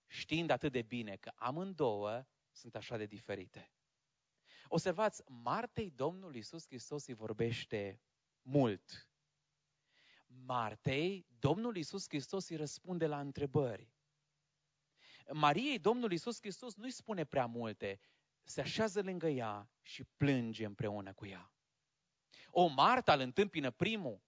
Știind 0.06 0.50
atât 0.50 0.72
de 0.72 0.82
bine 0.82 1.16
că 1.16 1.32
amândouă 1.34 2.26
sunt 2.50 2.74
așa 2.74 2.96
de 2.96 3.06
diferite. 3.06 3.72
Observați, 4.68 5.22
Martei 5.26 5.90
Domnul 5.90 6.34
Isus 6.34 6.66
Hristos 6.66 7.06
îi 7.06 7.14
vorbește 7.14 8.00
mult 8.42 9.08
Martei, 10.44 11.26
Domnul 11.38 11.76
Iisus 11.76 12.08
Hristos 12.08 12.48
îi 12.48 12.56
răspunde 12.56 13.06
la 13.06 13.20
întrebări. 13.20 13.94
Mariei, 15.32 15.78
Domnul 15.78 16.10
Iisus 16.10 16.38
Hristos 16.40 16.74
nu-i 16.74 16.90
spune 16.90 17.24
prea 17.24 17.46
multe, 17.46 18.00
se 18.42 18.60
așează 18.60 19.02
lângă 19.02 19.28
ea 19.28 19.70
și 19.82 20.04
plânge 20.04 20.64
împreună 20.64 21.12
cu 21.12 21.26
ea. 21.26 21.50
O, 22.50 22.66
Marta 22.66 23.12
îl 23.12 23.20
întâmpină 23.20 23.70
primul. 23.70 24.22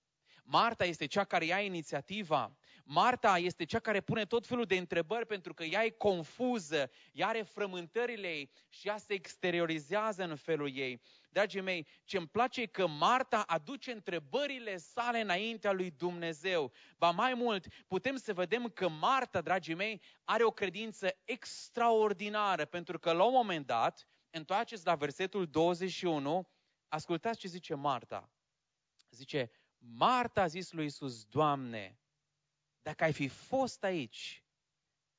Marta 0.45 0.85
este 0.85 1.07
cea 1.07 1.25
care 1.25 1.45
ia 1.45 1.61
inițiativa. 1.61 2.58
Marta 2.91 3.39
este 3.39 3.65
cea 3.65 3.79
care 3.79 4.01
pune 4.01 4.25
tot 4.25 4.47
felul 4.47 4.65
de 4.65 4.77
întrebări 4.77 5.27
pentru 5.27 5.55
că 5.55 5.65
ea 5.65 5.85
e 5.85 5.91
confuză, 5.91 6.91
ea 7.13 7.27
are 7.27 7.43
frământările 7.43 8.29
ei 8.29 8.51
și 8.69 8.89
ea 8.89 8.97
se 8.97 9.13
exteriorizează 9.13 10.23
în 10.23 10.37
felul 10.37 10.77
ei. 10.77 11.01
Dragii 11.31 11.61
mei, 11.61 11.87
ce 12.05 12.17
îmi 12.17 12.27
place 12.27 12.61
e 12.61 12.67
că 12.67 12.87
Marta 12.87 13.43
aduce 13.47 13.93
întrebările 13.93 14.77
sale 14.77 15.21
înaintea 15.21 15.73
lui 15.73 15.91
Dumnezeu. 15.91 16.73
Ba 16.99 17.11
mai 17.11 17.35
mult, 17.35 17.67
putem 17.87 18.17
să 18.17 18.33
vedem 18.33 18.69
că 18.69 18.89
Marta, 18.89 19.41
dragii 19.41 19.75
mei, 19.75 20.03
are 20.25 20.45
o 20.45 20.51
credință 20.51 21.19
extraordinară, 21.25 22.65
pentru 22.65 22.99
că 22.99 23.13
la 23.13 23.25
un 23.25 23.33
moment 23.33 23.67
dat, 23.67 24.09
întoarceți 24.31 24.87
la 24.87 24.95
versetul 24.95 25.47
21, 25.47 26.49
ascultați 26.89 27.39
ce 27.39 27.49
zice 27.49 27.75
Marta. 27.75 28.31
Zice, 29.11 29.51
Marta 29.79 30.43
a 30.43 30.47
zis 30.47 30.73
lui 30.73 30.85
Isus, 30.85 31.25
Doamne, 31.25 31.99
dacă 32.89 33.05
ai 33.05 33.13
fi 33.13 33.29
fost 33.29 33.85
aici, 33.85 34.45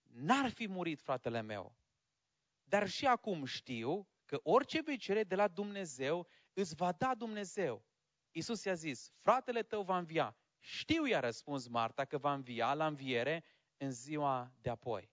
n-ar 0.04 0.50
fi 0.50 0.68
murit 0.68 1.02
fratele 1.02 1.42
meu. 1.42 1.76
Dar 2.64 2.88
și 2.88 3.06
acum 3.06 3.46
știu 3.46 4.10
că 4.26 4.40
orice 4.44 4.82
vei 4.82 4.98
cere 4.98 5.24
de 5.24 5.36
la 5.36 5.48
Dumnezeu, 5.48 6.28
îți 6.54 6.76
va 6.76 6.92
da 6.92 7.16
Dumnezeu. 7.16 7.86
Isus 8.32 8.64
i-a 8.64 8.74
zis, 8.74 9.12
fratele 9.16 9.64
tău 9.64 9.84
va 9.84 9.98
învia. 9.98 10.38
Știu, 10.60 11.06
i-a 11.06 11.20
răspuns 11.20 11.68
Marta, 11.68 12.06
că 12.06 12.18
va 12.18 12.34
învia 12.34 12.74
la 12.74 12.88
înviere 12.88 13.44
în 13.78 13.92
ziua 13.92 14.54
de 14.62 14.70
apoi. 14.70 15.12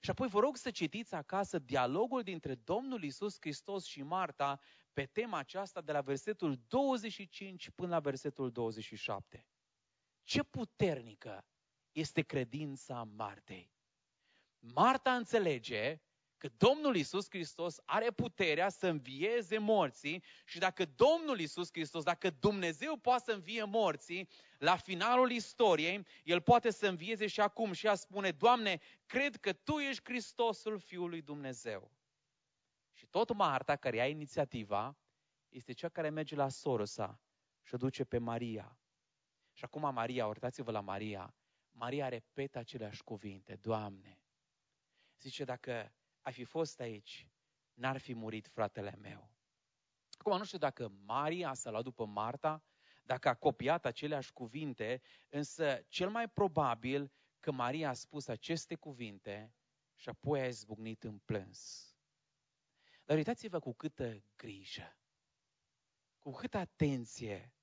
Și 0.00 0.10
apoi 0.10 0.28
vă 0.28 0.40
rog 0.40 0.56
să 0.56 0.70
citiți 0.70 1.14
acasă 1.14 1.58
dialogul 1.58 2.22
dintre 2.22 2.54
Domnul 2.54 3.02
Isus 3.02 3.36
Hristos 3.40 3.84
și 3.84 4.02
Marta 4.02 4.60
pe 4.92 5.04
tema 5.04 5.38
aceasta 5.38 5.80
de 5.80 5.92
la 5.92 6.00
versetul 6.00 6.60
25 6.68 7.70
până 7.70 7.88
la 7.88 8.00
versetul 8.00 8.50
27. 8.50 9.46
Ce 10.22 10.42
puternică 10.42 11.44
este 11.94 12.22
credința 12.22 13.08
Martei. 13.16 13.72
Marta 14.58 15.14
înțelege 15.14 16.00
că 16.36 16.48
Domnul 16.56 16.96
Isus 16.96 17.26
Hristos 17.28 17.80
are 17.84 18.10
puterea 18.10 18.68
să 18.68 18.86
învieze 18.86 19.58
morții 19.58 20.22
și 20.44 20.58
dacă 20.58 20.84
Domnul 20.84 21.40
Isus 21.40 21.68
Hristos, 21.70 22.04
dacă 22.04 22.30
Dumnezeu 22.30 22.96
poate 22.96 23.22
să 23.24 23.32
învie 23.32 23.64
morții, 23.64 24.28
la 24.58 24.76
finalul 24.76 25.30
istoriei, 25.30 26.06
El 26.24 26.40
poate 26.40 26.70
să 26.70 26.86
învieze 26.86 27.26
și 27.26 27.40
acum 27.40 27.72
și 27.72 27.88
a 27.88 27.94
spune, 27.94 28.30
Doamne, 28.30 28.80
cred 29.06 29.36
că 29.36 29.52
Tu 29.52 29.78
ești 29.78 30.02
Hristosul 30.04 30.78
Fiului 30.78 31.22
Dumnezeu. 31.22 31.90
Și 32.92 33.06
tot 33.06 33.34
Marta, 33.34 33.76
care 33.76 33.96
ia 33.96 34.06
inițiativa, 34.06 34.96
este 35.48 35.72
cea 35.72 35.88
care 35.88 36.08
merge 36.08 36.34
la 36.34 36.48
soră 36.48 36.84
sa 36.84 37.20
și 37.62 37.74
o 37.74 37.76
duce 37.76 38.04
pe 38.04 38.18
Maria. 38.18 38.78
Și 39.52 39.64
acum 39.64 39.94
Maria, 39.94 40.26
uitați-vă 40.26 40.70
la 40.70 40.80
Maria, 40.80 41.34
Maria 41.76 42.08
repetă 42.08 42.58
aceleași 42.58 43.02
cuvinte, 43.02 43.54
Doamne, 43.54 44.20
zice, 45.20 45.44
dacă 45.44 45.94
ai 46.20 46.32
fi 46.32 46.44
fost 46.44 46.80
aici, 46.80 47.28
n-ar 47.74 47.98
fi 47.98 48.14
murit 48.14 48.46
fratele 48.46 48.96
meu. 48.96 49.30
Acum 50.18 50.38
nu 50.38 50.44
știu 50.44 50.58
dacă 50.58 50.88
Maria 50.88 51.54
s-a 51.54 51.70
luat 51.70 51.82
după 51.82 52.04
Marta, 52.06 52.64
dacă 53.02 53.28
a 53.28 53.34
copiat 53.34 53.84
aceleași 53.84 54.32
cuvinte, 54.32 55.02
însă 55.28 55.84
cel 55.88 56.10
mai 56.10 56.28
probabil 56.28 57.12
că 57.40 57.52
Maria 57.52 57.88
a 57.88 57.92
spus 57.92 58.28
aceste 58.28 58.74
cuvinte 58.74 59.54
și 59.94 60.08
apoi 60.08 60.40
a 60.40 60.46
izbucnit 60.46 61.04
în 61.04 61.18
plâns. 61.18 61.88
Dar 63.04 63.16
uitați-vă 63.16 63.58
cu 63.58 63.74
câtă 63.74 64.24
grijă, 64.36 64.98
cu 66.18 66.30
câtă 66.30 66.56
atenție 66.56 67.54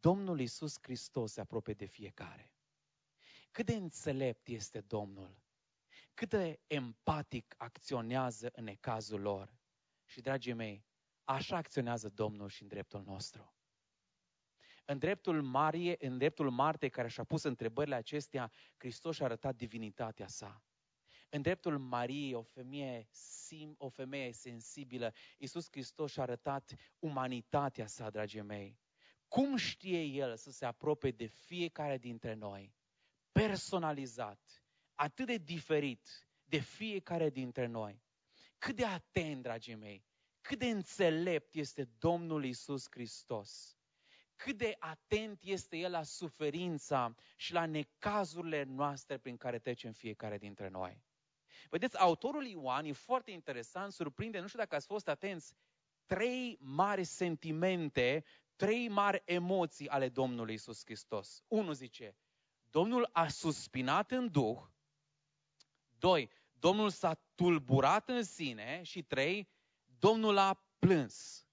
Domnul 0.00 0.40
Isus 0.40 0.78
Hristos 0.80 1.32
se 1.32 1.40
apropie 1.40 1.74
de 1.74 1.84
fiecare. 1.84 2.52
Cât 3.54 3.66
de 3.66 3.74
înțelept 3.74 4.48
este 4.48 4.80
Domnul, 4.80 5.42
cât 6.14 6.28
de 6.28 6.60
empatic 6.66 7.54
acționează 7.58 8.50
în 8.52 8.64
necazul 8.64 9.20
lor. 9.20 9.58
Și, 10.04 10.20
dragii 10.20 10.52
mei, 10.52 10.84
așa 11.24 11.56
acționează 11.56 12.08
Domnul 12.08 12.48
și 12.48 12.62
în 12.62 12.68
dreptul 12.68 13.02
nostru. 13.02 13.54
În 14.84 14.98
dreptul 14.98 15.42
Marie, 15.42 15.94
în 15.98 16.18
dreptul 16.18 16.50
Martei 16.50 16.90
care 16.90 17.08
și-a 17.08 17.24
pus 17.24 17.42
întrebările 17.42 17.94
acestea, 17.94 18.52
Hristos 18.76 19.20
a 19.20 19.24
arătat 19.24 19.56
divinitatea 19.56 20.26
sa. 20.26 20.64
În 21.28 21.42
dreptul 21.42 21.78
Mariei, 21.78 22.34
o 22.34 22.42
femeie, 22.42 23.08
sim, 23.10 23.74
o 23.78 23.88
femeie 23.88 24.32
sensibilă, 24.32 25.12
Iisus 25.38 25.68
Hristos 25.70 26.12
și-a 26.12 26.22
arătat 26.22 26.74
umanitatea 26.98 27.86
sa, 27.86 28.10
dragii 28.10 28.42
mei. 28.42 28.78
Cum 29.28 29.56
știe 29.56 30.02
El 30.02 30.36
să 30.36 30.50
se 30.50 30.64
apropie 30.64 31.10
de 31.10 31.26
fiecare 31.26 31.98
dintre 31.98 32.34
noi? 32.34 32.74
Personalizat, 33.40 34.64
atât 34.94 35.26
de 35.26 35.36
diferit 35.36 36.28
de 36.44 36.58
fiecare 36.58 37.30
dintre 37.30 37.66
noi. 37.66 38.02
Cât 38.58 38.76
de 38.76 38.84
atent, 38.84 39.42
dragii 39.42 39.74
mei, 39.74 40.04
cât 40.40 40.58
de 40.58 40.66
înțelept 40.66 41.54
este 41.54 41.88
Domnul 41.98 42.44
Isus 42.44 42.86
Hristos. 42.90 43.78
Cât 44.36 44.56
de 44.56 44.76
atent 44.78 45.42
este 45.42 45.76
El 45.76 45.90
la 45.90 46.02
suferința 46.02 47.14
și 47.36 47.52
la 47.52 47.66
necazurile 47.66 48.62
noastre 48.62 49.18
prin 49.18 49.36
care 49.36 49.58
trecem 49.58 49.92
fiecare 49.92 50.38
dintre 50.38 50.68
noi. 50.68 51.02
Vedeți, 51.70 51.98
autorul 51.98 52.46
Ioan 52.46 52.84
e 52.84 52.92
foarte 52.92 53.30
interesant, 53.30 53.92
surprinde, 53.92 54.40
nu 54.40 54.46
știu 54.46 54.58
dacă 54.58 54.74
ați 54.74 54.86
fost 54.86 55.08
atenți, 55.08 55.54
trei 56.06 56.58
mari 56.60 57.04
sentimente, 57.04 58.24
trei 58.56 58.88
mari 58.88 59.22
emoții 59.24 59.88
ale 59.88 60.08
Domnului 60.08 60.54
Isus 60.54 60.84
Hristos. 60.84 61.42
Unu 61.48 61.72
zice, 61.72 62.16
Domnul 62.74 63.08
a 63.12 63.28
suspinat 63.28 64.10
în 64.10 64.30
Duh, 64.30 64.62
doi, 65.98 66.30
Domnul 66.52 66.90
s-a 66.90 67.14
tulburat 67.34 68.08
în 68.08 68.22
sine 68.22 68.82
și 68.82 69.02
trei, 69.02 69.48
Domnul 69.98 70.36
a 70.36 70.64
plâns. 70.78 71.46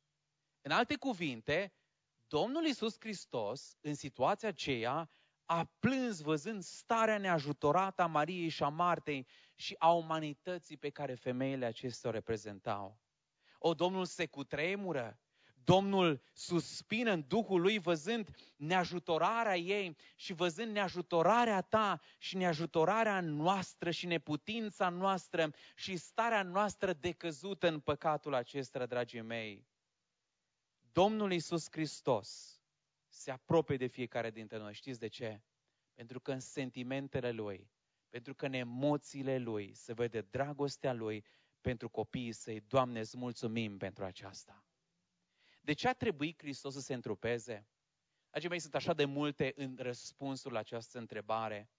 În 0.62 0.72
alte 0.72 0.96
cuvinte, 0.96 1.74
Domnul 2.28 2.66
Isus 2.66 2.96
Hristos, 3.00 3.78
în 3.82 3.94
situația 3.94 4.48
aceea, 4.48 5.10
a 5.46 5.66
plâns 5.80 6.20
văzând 6.20 6.64
starea 6.64 7.18
neajutorată 7.18 8.02
a 8.02 8.08
Mariei 8.08 8.50
și 8.50 8.64
a 8.64 8.70
Martei 8.70 9.28
și 9.56 9.76
a 9.78 9.92
umanității 9.92 10.78
pe 10.78 10.90
care 10.90 11.16
femeile 11.16 11.66
acestea 11.66 12.10
o 12.10 12.14
reprezentau. 12.14 13.00
O, 13.58 13.74
Domnul 13.74 14.06
se 14.06 14.26
cutremură, 14.26 15.21
Domnul 15.64 16.22
suspină 16.34 17.12
în 17.12 17.24
Duhul 17.28 17.62
lui 17.62 17.80
văzând 17.80 18.30
neajutorarea 18.56 19.58
ei 19.58 19.98
și 20.16 20.34
văzând 20.34 20.72
neajutorarea 20.72 21.62
ta 21.62 22.02
și 22.18 22.38
neajutorarea 22.38 23.20
noastră 23.20 23.92
și 23.92 24.06
neputința 24.06 24.90
noastră 24.90 25.54
și 25.76 25.98
starea 25.98 26.44
noastră 26.44 26.94
decăzută 26.94 27.68
în 27.68 27.80
păcatul 27.80 28.34
acesta, 28.34 28.86
dragii 28.86 29.22
mei. 29.22 29.68
Domnul 30.92 31.32
Iisus 31.32 31.68
Hristos 31.72 32.60
se 33.08 33.32
apropie 33.32 33.78
de 33.78 33.88
fiecare 33.88 34.32
dintre 34.32 34.58
noi. 34.58 34.74
Știți 34.74 35.00
de 35.00 35.08
ce? 35.08 35.42
Pentru 35.94 36.20
că 36.20 36.32
în 36.32 36.40
sentimentele 36.40 37.32
Lui, 37.32 37.72
pentru 38.10 38.36
că 38.36 38.46
în 38.46 38.54
emoțiile 38.54 39.38
Lui 39.38 39.74
se 39.74 39.94
vede 39.94 40.22
dragostea 40.22 40.94
Lui 40.94 41.26
pentru 41.62 41.90
copiii 41.90 42.32
săi. 42.32 42.60
Doamne, 42.60 43.00
îți 43.00 43.18
mulțumim 43.18 43.78
pentru 43.78 44.04
aceasta. 44.04 44.66
De 45.64 45.74
ce 45.74 45.88
a 45.88 45.94
trebuit 45.94 46.42
Hristos 46.42 46.74
să 46.74 46.80
se 46.80 46.94
întrupeze? 46.94 47.68
Dragii 48.30 48.50
mei, 48.50 48.60
sunt 48.60 48.76
așa 48.76 48.94
de 48.94 49.06
multe 49.06 49.54
în 49.56 49.76
răspunsuri 49.80 50.54
la 50.54 50.60
această 50.60 50.98
întrebare, 50.98 51.70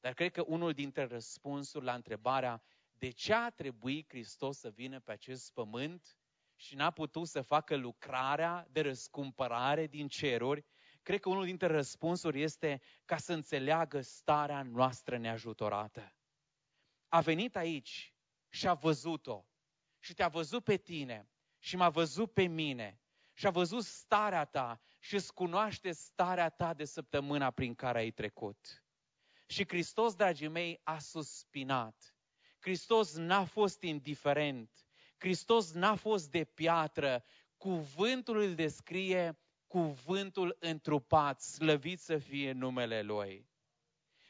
dar 0.00 0.12
cred 0.14 0.32
că 0.32 0.42
unul 0.46 0.72
dintre 0.72 1.04
răspunsuri 1.04 1.84
la 1.84 1.94
întrebarea 1.94 2.62
de 2.92 3.10
ce 3.10 3.34
a 3.34 3.50
trebuit 3.50 4.08
Hristos 4.08 4.58
să 4.58 4.70
vină 4.70 5.00
pe 5.00 5.12
acest 5.12 5.52
pământ 5.52 6.18
și 6.54 6.74
n-a 6.74 6.90
putut 6.90 7.28
să 7.28 7.40
facă 7.40 7.76
lucrarea 7.76 8.66
de 8.70 8.80
răscumpărare 8.80 9.86
din 9.86 10.08
ceruri, 10.08 10.64
cred 11.02 11.20
că 11.20 11.28
unul 11.28 11.44
dintre 11.44 11.66
răspunsuri 11.66 12.42
este 12.42 12.80
ca 13.04 13.16
să 13.16 13.32
înțeleagă 13.32 14.00
starea 14.00 14.62
noastră 14.62 15.18
neajutorată. 15.18 16.14
A 17.08 17.20
venit 17.20 17.56
aici 17.56 18.14
și 18.48 18.68
a 18.68 18.74
văzut-o 18.74 19.46
și 19.98 20.14
te-a 20.14 20.28
văzut 20.28 20.64
pe 20.64 20.76
tine 20.76 21.30
și 21.58 21.76
m-a 21.76 21.88
văzut 21.88 22.32
pe 22.32 22.46
mine 22.46 23.00
și 23.38 23.46
a 23.46 23.50
văzut 23.50 23.84
starea 23.84 24.44
ta 24.44 24.80
și 24.98 25.14
îți 25.14 25.34
cunoaște 25.34 25.92
starea 25.92 26.48
ta 26.48 26.74
de 26.74 26.84
săptămâna 26.84 27.50
prin 27.50 27.74
care 27.74 27.98
ai 27.98 28.10
trecut. 28.10 28.84
Și 29.46 29.68
Hristos, 29.68 30.14
dragii 30.14 30.48
mei, 30.48 30.80
a 30.82 30.98
suspinat. 30.98 32.14
Hristos 32.58 33.16
n-a 33.16 33.44
fost 33.44 33.82
indiferent. 33.82 34.86
Hristos 35.18 35.72
n-a 35.72 35.94
fost 35.94 36.30
de 36.30 36.44
piatră. 36.44 37.24
Cuvântul 37.56 38.40
îl 38.40 38.54
descrie 38.54 39.38
cuvântul 39.66 40.56
întrupat, 40.60 41.40
slăvit 41.40 42.00
să 42.00 42.18
fie 42.18 42.52
numele 42.52 43.02
Lui. 43.02 43.48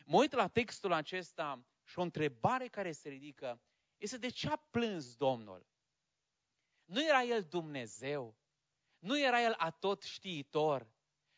Mă 0.05 0.17
uit 0.17 0.33
la 0.33 0.49
textul 0.49 0.93
acesta 0.93 1.67
și 1.85 1.99
o 1.99 2.03
întrebare 2.03 2.67
care 2.67 2.93
se 2.93 3.09
ridică 3.09 3.63
este 3.97 4.19
de 4.19 4.29
ce 4.29 4.49
a 4.49 4.57
plâns 4.57 5.15
Domnul? 5.15 5.67
Nu 6.85 7.05
era 7.05 7.23
El 7.23 7.43
Dumnezeu? 7.43 8.38
Nu 8.99 9.21
era 9.21 9.43
El 9.43 9.55
atot 9.59 10.03
știitor? 10.03 10.93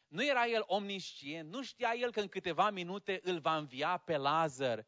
Nu 0.08 0.24
era 0.24 0.46
El 0.46 0.62
omniscient? 0.66 1.50
Nu 1.50 1.62
știa 1.62 1.92
El 1.94 2.10
că 2.10 2.20
în 2.20 2.28
câteva 2.28 2.70
minute 2.70 3.20
îl 3.22 3.40
va 3.40 3.56
învia 3.56 3.96
pe 3.96 4.16
Lazar? 4.16 4.86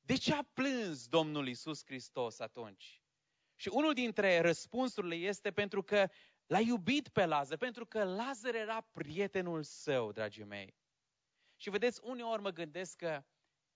De 0.00 0.16
ce 0.16 0.34
a 0.34 0.42
plâns 0.42 1.08
Domnul 1.08 1.48
Isus 1.48 1.84
Hristos 1.84 2.40
atunci? 2.40 3.02
Și 3.54 3.68
unul 3.72 3.92
dintre 3.92 4.40
răspunsurile 4.40 5.14
este 5.14 5.50
pentru 5.50 5.82
că 5.82 6.10
L-a 6.52 6.60
iubit 6.60 7.08
pe 7.08 7.24
Lazar, 7.24 7.58
pentru 7.58 7.86
că 7.86 8.04
Lazar 8.04 8.54
era 8.54 8.80
prietenul 8.80 9.62
său, 9.62 10.12
dragii 10.12 10.44
mei. 10.44 10.76
Și 11.56 11.70
vedeți, 11.70 12.00
uneori 12.02 12.42
mă 12.42 12.50
gândesc 12.50 12.96
că 12.96 13.24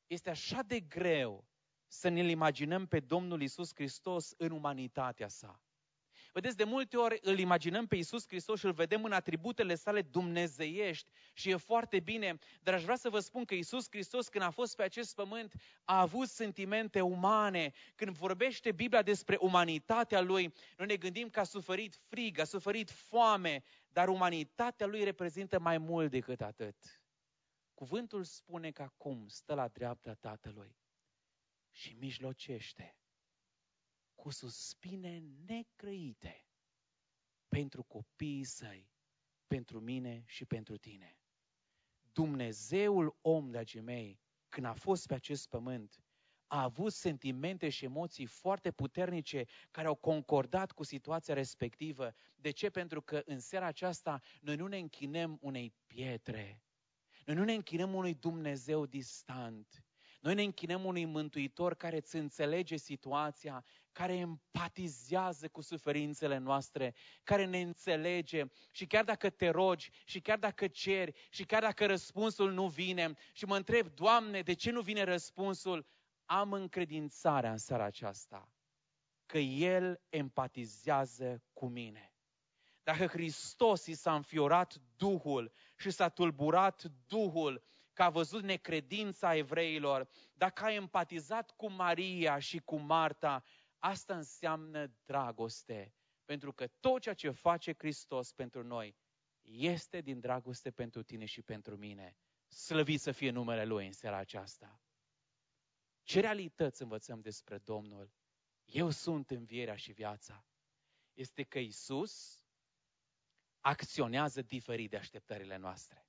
este 0.06 0.30
așa 0.30 0.62
de 0.62 0.80
greu 0.80 1.48
să 1.86 2.08
ne-l 2.08 2.28
imaginăm 2.28 2.86
pe 2.86 3.00
Domnul 3.00 3.42
Isus 3.42 3.70
Hristos 3.74 4.32
în 4.36 4.50
umanitatea 4.50 5.28
sa. 5.28 5.60
Vedeți, 6.36 6.56
de 6.56 6.64
multe 6.64 6.96
ori 6.96 7.18
îl 7.22 7.38
imaginăm 7.38 7.86
pe 7.86 7.96
Iisus 7.96 8.26
Hristos 8.26 8.58
și 8.58 8.64
îl 8.64 8.72
vedem 8.72 9.04
în 9.04 9.12
atributele 9.12 9.74
sale 9.74 10.02
dumnezeiești 10.02 11.10
și 11.32 11.50
e 11.50 11.56
foarte 11.56 12.00
bine, 12.00 12.38
dar 12.62 12.74
aș 12.74 12.82
vrea 12.82 12.96
să 12.96 13.10
vă 13.10 13.20
spun 13.20 13.44
că 13.44 13.54
Iisus 13.54 13.86
Hristos 13.90 14.28
când 14.28 14.44
a 14.44 14.50
fost 14.50 14.76
pe 14.76 14.82
acest 14.82 15.14
pământ 15.14 15.54
a 15.84 16.00
avut 16.00 16.28
sentimente 16.28 17.00
umane. 17.00 17.72
Când 17.94 18.16
vorbește 18.16 18.72
Biblia 18.72 19.02
despre 19.02 19.36
umanitatea 19.40 20.20
Lui, 20.20 20.52
noi 20.76 20.86
ne 20.86 20.96
gândim 20.96 21.28
că 21.28 21.40
a 21.40 21.44
suferit 21.44 21.94
frig, 21.94 22.38
a 22.38 22.44
suferit 22.44 22.90
foame, 22.90 23.62
dar 23.88 24.08
umanitatea 24.08 24.86
Lui 24.86 25.04
reprezintă 25.04 25.58
mai 25.58 25.78
mult 25.78 26.10
decât 26.10 26.40
atât. 26.40 27.02
Cuvântul 27.74 28.24
spune 28.24 28.70
că 28.70 28.82
acum 28.82 29.28
stă 29.28 29.54
la 29.54 29.68
dreapta 29.68 30.14
Tatălui 30.14 30.76
și 31.70 31.96
mijlocește 31.98 32.96
cu 34.26 34.32
suspine 34.32 35.22
necrăite 35.46 36.46
pentru 37.48 37.82
copiii 37.82 38.44
săi, 38.44 38.90
pentru 39.46 39.80
mine 39.80 40.22
și 40.26 40.44
pentru 40.44 40.76
tine. 40.76 41.18
Dumnezeul 42.12 43.18
om, 43.20 43.50
dragii 43.50 43.80
mei, 43.80 44.20
când 44.48 44.66
a 44.66 44.72
fost 44.72 45.06
pe 45.06 45.14
acest 45.14 45.48
pământ, 45.48 46.04
a 46.46 46.62
avut 46.62 46.92
sentimente 46.92 47.68
și 47.68 47.84
emoții 47.84 48.26
foarte 48.26 48.70
puternice 48.70 49.44
care 49.70 49.86
au 49.86 49.94
concordat 49.94 50.72
cu 50.72 50.82
situația 50.82 51.34
respectivă. 51.34 52.14
De 52.34 52.50
ce? 52.50 52.70
Pentru 52.70 53.02
că 53.02 53.22
în 53.24 53.38
seara 53.38 53.66
aceasta 53.66 54.20
noi 54.40 54.56
nu 54.56 54.66
ne 54.66 54.78
închinăm 54.78 55.38
unei 55.40 55.74
pietre, 55.86 56.62
noi 57.24 57.36
nu 57.36 57.44
ne 57.44 57.52
închinăm 57.52 57.94
unui 57.94 58.14
Dumnezeu 58.14 58.86
distant, 58.86 59.86
Noi 60.20 60.34
ne 60.34 60.42
închinăm 60.42 60.84
unui 60.84 61.04
mântuitor 61.04 61.74
care 61.74 61.96
îți 61.96 62.16
înțelege 62.16 62.76
situația, 62.76 63.64
care 63.96 64.16
empatizează 64.16 65.48
cu 65.48 65.60
suferințele 65.60 66.38
noastre, 66.38 66.94
care 67.22 67.44
ne 67.44 67.60
înțelege 67.60 68.44
și 68.70 68.86
chiar 68.86 69.04
dacă 69.04 69.30
te 69.30 69.48
rogi 69.48 69.90
și 70.04 70.20
chiar 70.20 70.38
dacă 70.38 70.66
ceri 70.66 71.26
și 71.30 71.44
chiar 71.44 71.62
dacă 71.62 71.86
răspunsul 71.86 72.52
nu 72.52 72.66
vine 72.68 73.14
și 73.32 73.44
mă 73.44 73.56
întreb, 73.56 73.88
Doamne, 73.94 74.40
de 74.40 74.52
ce 74.52 74.70
nu 74.70 74.80
vine 74.80 75.02
răspunsul? 75.02 75.86
Am 76.24 76.52
încredințarea 76.52 77.50
în 77.50 77.58
seara 77.58 77.84
aceasta 77.84 78.48
că 79.26 79.38
El 79.38 80.00
empatizează 80.08 81.42
cu 81.52 81.66
mine. 81.66 82.14
Dacă 82.82 83.06
Hristos 83.06 83.86
i 83.86 83.94
s-a 83.94 84.14
înfiorat 84.14 84.80
Duhul 84.96 85.52
și 85.76 85.90
s-a 85.90 86.08
tulburat 86.08 86.82
Duhul, 87.06 87.64
că 87.96 88.02
a 88.02 88.10
văzut 88.10 88.42
necredința 88.42 89.36
evreilor, 89.36 90.08
dacă 90.34 90.64
a 90.64 90.72
empatizat 90.72 91.50
cu 91.50 91.70
Maria 91.70 92.38
și 92.38 92.58
cu 92.58 92.76
Marta, 92.76 93.42
asta 93.78 94.16
înseamnă 94.16 94.92
dragoste. 95.04 95.94
Pentru 96.24 96.52
că 96.52 96.66
tot 96.80 97.00
ceea 97.00 97.14
ce 97.14 97.30
face 97.30 97.74
Hristos 97.78 98.32
pentru 98.32 98.62
noi 98.62 98.96
este 99.42 100.00
din 100.00 100.20
dragoste 100.20 100.70
pentru 100.70 101.02
tine 101.02 101.24
și 101.24 101.42
pentru 101.42 101.76
mine. 101.76 102.16
Slăvit 102.48 103.00
să 103.00 103.12
fie 103.12 103.30
numele 103.30 103.64
Lui 103.64 103.86
în 103.86 103.92
seara 103.92 104.16
aceasta. 104.16 104.80
Ce 106.02 106.20
realități 106.20 106.82
învățăm 106.82 107.20
despre 107.20 107.58
Domnul? 107.58 108.12
Eu 108.64 108.90
sunt 108.90 109.30
învierea 109.30 109.76
și 109.76 109.92
viața. 109.92 110.46
Este 111.12 111.42
că 111.42 111.58
Isus 111.58 112.44
acționează 113.60 114.42
diferit 114.42 114.90
de 114.90 114.96
așteptările 114.96 115.56
noastre. 115.56 116.08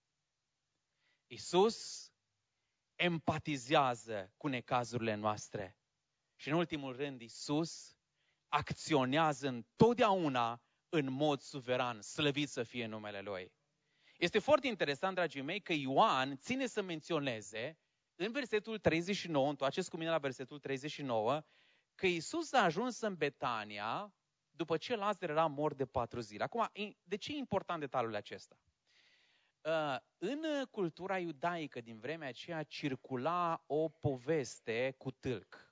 Isus 1.28 2.12
empatizează 2.96 4.34
cu 4.38 4.48
necazurile 4.48 5.16
noastre. 5.16 5.78
Și 6.40 6.50
în 6.50 6.56
ultimul 6.56 6.96
rând, 6.96 7.22
Isus 7.22 7.98
acționează 8.48 9.48
întotdeauna 9.48 10.62
în 10.90 11.12
mod 11.12 11.40
suveran, 11.40 12.02
slăvit 12.02 12.50
să 12.50 12.64
fie 12.64 12.86
numele 12.86 13.22
Lui. 13.22 13.52
Este 14.18 14.40
foarte 14.40 14.68
interesant, 14.68 15.16
dragii 15.16 15.42
mei, 15.42 15.62
că 15.62 15.74
Ioan 15.74 16.38
ține 16.38 16.66
să 16.66 16.82
menționeze 16.82 17.78
în 18.16 18.32
versetul 18.32 18.80
39, 18.80 19.50
întoarceți 19.50 19.90
cu 19.90 19.98
mine 19.98 20.10
la 20.10 20.18
versetul 20.18 20.60
39, 20.60 21.42
că 21.96 22.06
Isus 22.06 22.54
a 22.54 22.64
ajuns 22.64 23.02
în 23.02 23.16
Betania 23.16 24.14
după 24.52 24.78
ce 24.78 24.96
Lazar 24.96 25.30
era 25.30 25.46
mort 25.46 25.78
de 25.78 25.86
patru 25.86 26.20
zile. 26.20 26.44
Acum, 26.44 26.70
de 27.04 27.16
ce 27.16 27.32
e 27.32 27.38
important 27.38 27.80
detaliul 27.80 28.16
acesta? 28.16 28.60
Uh, 29.62 29.98
în 30.18 30.66
cultura 30.72 31.20
iudaică 31.20 31.82
din 31.82 32.00
vremea 32.00 32.28
aceea 32.28 32.64
circula 32.64 33.64
o 33.66 33.90
poveste 33.90 34.96
cu 34.98 35.12
tâlc. 35.12 35.67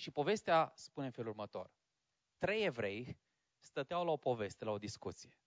Și 0.00 0.10
povestea 0.10 0.72
spune 0.74 1.06
în 1.06 1.12
felul 1.12 1.30
următor. 1.30 1.70
Trei 2.38 2.64
evrei 2.64 3.18
stăteau 3.58 4.04
la 4.04 4.10
o 4.10 4.16
poveste, 4.16 4.64
la 4.64 4.70
o 4.70 4.78
discuție. 4.78 5.38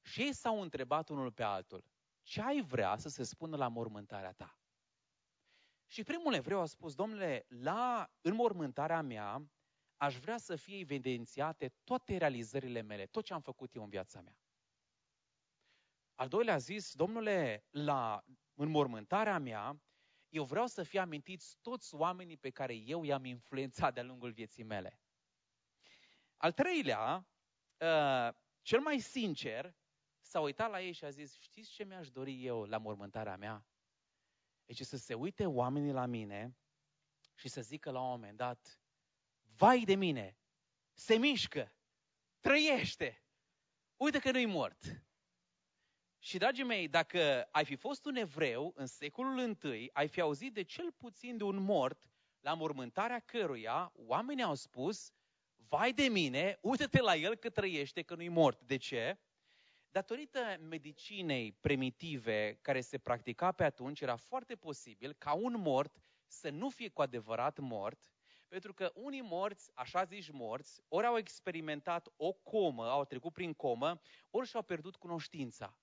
Și 0.00 0.20
ei 0.22 0.32
s-au 0.32 0.60
întrebat 0.60 1.08
unul 1.08 1.32
pe 1.32 1.42
altul, 1.42 1.84
ce 2.22 2.42
ai 2.42 2.62
vrea 2.62 2.96
să 2.96 3.08
se 3.08 3.22
spună 3.22 3.56
la 3.56 3.68
mormântarea 3.68 4.32
ta? 4.32 4.58
Și 5.86 6.02
primul 6.02 6.34
evreu 6.34 6.60
a 6.60 6.66
spus, 6.66 6.94
domnule, 6.94 7.46
la 7.48 8.10
înmormântarea 8.20 9.00
mea 9.00 9.50
aș 9.96 10.18
vrea 10.18 10.38
să 10.38 10.56
fie 10.56 10.78
evidențiate 10.78 11.68
toate 11.84 12.16
realizările 12.16 12.80
mele, 12.80 13.06
tot 13.06 13.24
ce 13.24 13.32
am 13.32 13.40
făcut 13.40 13.74
eu 13.74 13.82
în 13.82 13.88
viața 13.88 14.20
mea. 14.20 14.38
Al 16.14 16.28
doilea 16.28 16.54
a 16.54 16.58
zis, 16.58 16.94
domnule, 16.94 17.66
la 17.70 18.24
înmormântarea 18.54 19.38
mea, 19.38 19.82
eu 20.32 20.44
vreau 20.44 20.66
să 20.66 20.82
fie 20.82 21.00
amintiți 21.00 21.56
toți 21.60 21.94
oamenii 21.94 22.36
pe 22.36 22.50
care 22.50 22.74
eu 22.74 23.04
i-am 23.04 23.24
influențat 23.24 23.94
de-a 23.94 24.02
lungul 24.02 24.32
vieții 24.32 24.62
mele. 24.62 25.00
Al 26.36 26.52
treilea, 26.52 27.26
uh, 27.78 28.34
cel 28.62 28.80
mai 28.80 28.98
sincer, 28.98 29.76
s-a 30.20 30.40
uitat 30.40 30.70
la 30.70 30.80
ei 30.80 30.92
și 30.92 31.04
a 31.04 31.10
zis, 31.10 31.38
știți 31.38 31.70
ce 31.70 31.84
mi-aș 31.84 32.10
dori 32.10 32.44
eu 32.44 32.64
la 32.64 32.78
mormântarea 32.78 33.36
mea? 33.36 33.66
Deci 34.64 34.80
să 34.80 34.96
se 34.96 35.14
uite 35.14 35.46
oamenii 35.46 35.92
la 35.92 36.06
mine 36.06 36.56
și 37.34 37.48
să 37.48 37.60
zică 37.60 37.90
la 37.90 38.00
un 38.00 38.08
moment 38.08 38.36
dat, 38.36 38.80
vai 39.56 39.84
de 39.84 39.94
mine, 39.94 40.38
se 40.92 41.14
mișcă, 41.14 41.76
trăiește, 42.40 43.24
uite 43.96 44.18
că 44.18 44.30
nu-i 44.30 44.46
mort. 44.46 44.84
Și, 46.24 46.38
dragii 46.38 46.64
mei, 46.64 46.88
dacă 46.88 47.48
ai 47.50 47.64
fi 47.64 47.76
fost 47.76 48.04
un 48.04 48.16
evreu 48.16 48.72
în 48.76 48.86
secolul 48.86 49.58
I, 49.62 49.90
ai 49.92 50.08
fi 50.08 50.20
auzit 50.20 50.54
de 50.54 50.62
cel 50.62 50.92
puțin 50.92 51.36
de 51.36 51.44
un 51.44 51.62
mort 51.62 52.08
la 52.40 52.54
mormântarea 52.54 53.18
căruia 53.18 53.92
oamenii 53.94 54.44
au 54.44 54.54
spus, 54.54 55.12
vai 55.56 55.92
de 55.92 56.02
mine, 56.02 56.58
uite-te 56.60 57.00
la 57.00 57.16
el 57.16 57.34
că 57.34 57.50
trăiește, 57.50 58.02
că 58.02 58.14
nu-i 58.14 58.28
mort. 58.28 58.60
De 58.60 58.76
ce? 58.76 59.18
Datorită 59.90 60.56
medicinei 60.60 61.52
primitive 61.52 62.58
care 62.60 62.80
se 62.80 62.98
practica 62.98 63.52
pe 63.52 63.64
atunci, 63.64 64.00
era 64.00 64.16
foarte 64.16 64.54
posibil 64.54 65.12
ca 65.12 65.32
un 65.32 65.54
mort 65.58 66.02
să 66.26 66.50
nu 66.50 66.68
fie 66.68 66.88
cu 66.88 67.02
adevărat 67.02 67.58
mort, 67.58 68.00
pentru 68.48 68.74
că 68.74 68.92
unii 68.94 69.22
morți, 69.22 69.70
așa 69.74 70.04
zici 70.04 70.30
morți, 70.30 70.82
ori 70.88 71.06
au 71.06 71.16
experimentat 71.16 72.08
o 72.16 72.32
comă, 72.32 72.90
au 72.90 73.04
trecut 73.04 73.32
prin 73.32 73.52
comă, 73.52 74.00
ori 74.30 74.48
și-au 74.48 74.62
pierdut 74.62 74.96
cunoștința. 74.96 75.76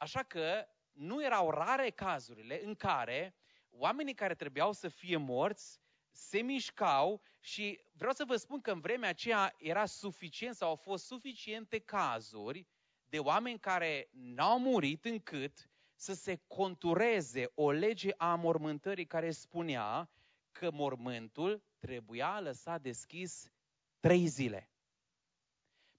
Așa 0.00 0.22
că 0.22 0.66
nu 0.92 1.24
erau 1.24 1.50
rare 1.50 1.90
cazurile 1.90 2.64
în 2.64 2.74
care 2.74 3.34
oamenii 3.70 4.14
care 4.14 4.34
trebuiau 4.34 4.72
să 4.72 4.88
fie 4.88 5.16
morți 5.16 5.80
se 6.10 6.38
mișcau 6.40 7.22
și 7.40 7.80
vreau 7.92 8.12
să 8.12 8.24
vă 8.24 8.36
spun 8.36 8.60
că 8.60 8.70
în 8.70 8.80
vremea 8.80 9.08
aceea 9.08 9.54
era 9.58 9.86
suficient 9.86 10.54
sau 10.54 10.68
au 10.68 10.76
fost 10.76 11.06
suficiente 11.06 11.78
cazuri 11.78 12.66
de 13.04 13.18
oameni 13.18 13.58
care 13.58 14.08
n-au 14.12 14.58
murit 14.58 15.04
încât 15.04 15.70
să 15.94 16.14
se 16.14 16.42
contureze 16.46 17.50
o 17.54 17.70
lege 17.70 18.10
a 18.16 18.34
mormântării 18.34 19.06
care 19.06 19.30
spunea 19.30 20.10
că 20.52 20.70
mormântul 20.70 21.62
trebuia 21.78 22.40
lăsat 22.40 22.80
deschis 22.80 23.52
trei 23.98 24.26
zile. 24.26 24.70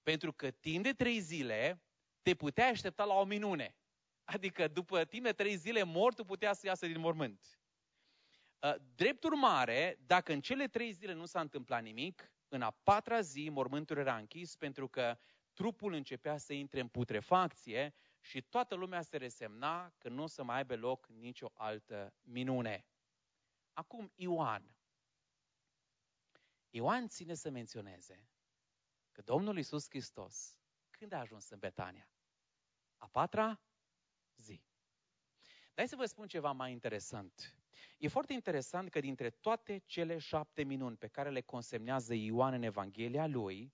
Pentru 0.02 0.32
că 0.32 0.50
timp 0.50 0.82
de 0.84 0.92
trei 0.92 1.20
zile 1.20 1.82
te 2.22 2.34
puteai 2.34 2.70
aștepta 2.70 3.04
la 3.04 3.14
o 3.14 3.24
minune. 3.24 3.76
Adică 4.24 4.68
după 4.68 5.04
timp 5.04 5.24
de 5.24 5.32
trei 5.32 5.56
zile 5.56 5.82
mortul 5.82 6.24
putea 6.24 6.52
să 6.52 6.66
iasă 6.66 6.86
din 6.86 7.00
mormânt. 7.00 7.60
Ă, 8.62 8.76
drept 8.94 9.24
urmare, 9.24 9.98
dacă 10.06 10.32
în 10.32 10.40
cele 10.40 10.68
trei 10.68 10.92
zile 10.92 11.12
nu 11.12 11.26
s-a 11.26 11.40
întâmplat 11.40 11.82
nimic, 11.82 12.32
în 12.48 12.62
a 12.62 12.70
patra 12.70 13.20
zi 13.20 13.48
mormântul 13.48 13.96
era 13.96 14.16
închis 14.16 14.56
pentru 14.56 14.88
că 14.88 15.18
trupul 15.52 15.92
începea 15.92 16.36
să 16.36 16.52
intre 16.52 16.80
în 16.80 16.88
putrefacție 16.88 17.94
și 18.20 18.42
toată 18.42 18.74
lumea 18.74 19.02
se 19.02 19.16
resemna 19.16 19.92
că 19.98 20.08
nu 20.08 20.22
o 20.22 20.26
să 20.26 20.42
mai 20.42 20.56
aibă 20.56 20.76
loc 20.76 21.06
nicio 21.06 21.50
altă 21.54 22.14
minune. 22.20 22.86
Acum, 23.72 24.12
Ioan. 24.14 24.76
Ioan 26.70 27.08
ține 27.08 27.34
să 27.34 27.50
menționeze 27.50 28.28
că 29.12 29.22
Domnul 29.22 29.58
Isus 29.58 29.88
Hristos, 29.88 30.58
când 30.90 31.12
a 31.12 31.18
ajuns 31.18 31.48
în 31.48 31.58
Betania? 31.58 32.10
A 32.96 33.06
patra 33.08 33.60
zi. 34.42 34.62
Dar 35.74 35.86
să 35.86 35.96
vă 35.96 36.04
spun 36.04 36.26
ceva 36.26 36.52
mai 36.52 36.72
interesant. 36.72 37.56
E 37.98 38.08
foarte 38.08 38.32
interesant 38.32 38.90
că 38.90 39.00
dintre 39.00 39.30
toate 39.30 39.82
cele 39.86 40.18
șapte 40.18 40.62
minuni 40.62 40.96
pe 40.96 41.08
care 41.08 41.30
le 41.30 41.40
consemnează 41.40 42.14
Ioan 42.14 42.52
în 42.52 42.62
Evanghelia 42.62 43.26
lui, 43.26 43.72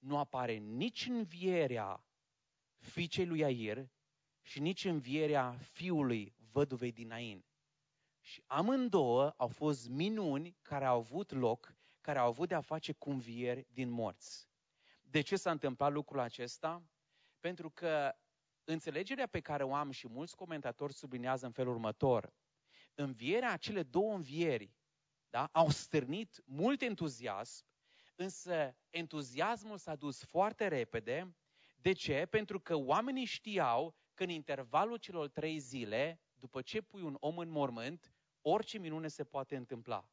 nu 0.00 0.18
apare 0.18 0.52
nici 0.52 1.06
învierea 1.06 2.04
fiicei 2.78 3.26
lui 3.26 3.44
Air 3.44 3.90
și 4.42 4.60
nici 4.60 4.84
învierea 4.84 5.58
fiului 5.72 6.34
văduvei 6.52 6.92
din 6.92 7.12
Ain. 7.12 7.44
Și 8.20 8.42
amândouă 8.46 9.34
au 9.36 9.48
fost 9.48 9.88
minuni 9.88 10.56
care 10.62 10.84
au 10.84 10.98
avut 10.98 11.32
loc, 11.32 11.74
care 12.00 12.18
au 12.18 12.26
avut 12.26 12.48
de-a 12.48 12.60
face 12.60 12.92
cu 12.92 13.10
învieri 13.10 13.66
din 13.72 13.90
morți. 13.90 14.48
De 15.02 15.20
ce 15.20 15.36
s-a 15.36 15.50
întâmplat 15.50 15.92
lucrul 15.92 16.18
acesta? 16.18 16.82
Pentru 17.40 17.70
că 17.70 18.14
înțelegerea 18.72 19.26
pe 19.26 19.40
care 19.40 19.62
o 19.62 19.74
am 19.74 19.90
și 19.90 20.08
mulți 20.08 20.36
comentatori 20.36 20.92
sublinează 20.92 21.46
în 21.46 21.52
felul 21.52 21.72
următor. 21.72 22.32
Învierea, 22.94 23.56
cele 23.56 23.82
două 23.82 24.14
învieri, 24.14 24.74
da, 25.30 25.48
au 25.52 25.68
stârnit 25.68 26.42
mult 26.44 26.82
entuziasm, 26.82 27.64
însă 28.16 28.76
entuziasmul 28.90 29.76
s-a 29.76 29.94
dus 29.94 30.24
foarte 30.24 30.68
repede. 30.68 31.36
De 31.76 31.92
ce? 31.92 32.26
Pentru 32.30 32.60
că 32.60 32.76
oamenii 32.76 33.24
știau 33.24 33.94
că 34.14 34.22
în 34.22 34.28
intervalul 34.28 34.96
celor 34.96 35.28
trei 35.28 35.58
zile, 35.58 36.20
după 36.34 36.62
ce 36.62 36.80
pui 36.80 37.02
un 37.02 37.16
om 37.20 37.38
în 37.38 37.48
mormânt, 37.48 38.12
orice 38.40 38.78
minune 38.78 39.08
se 39.08 39.24
poate 39.24 39.56
întâmpla. 39.56 40.08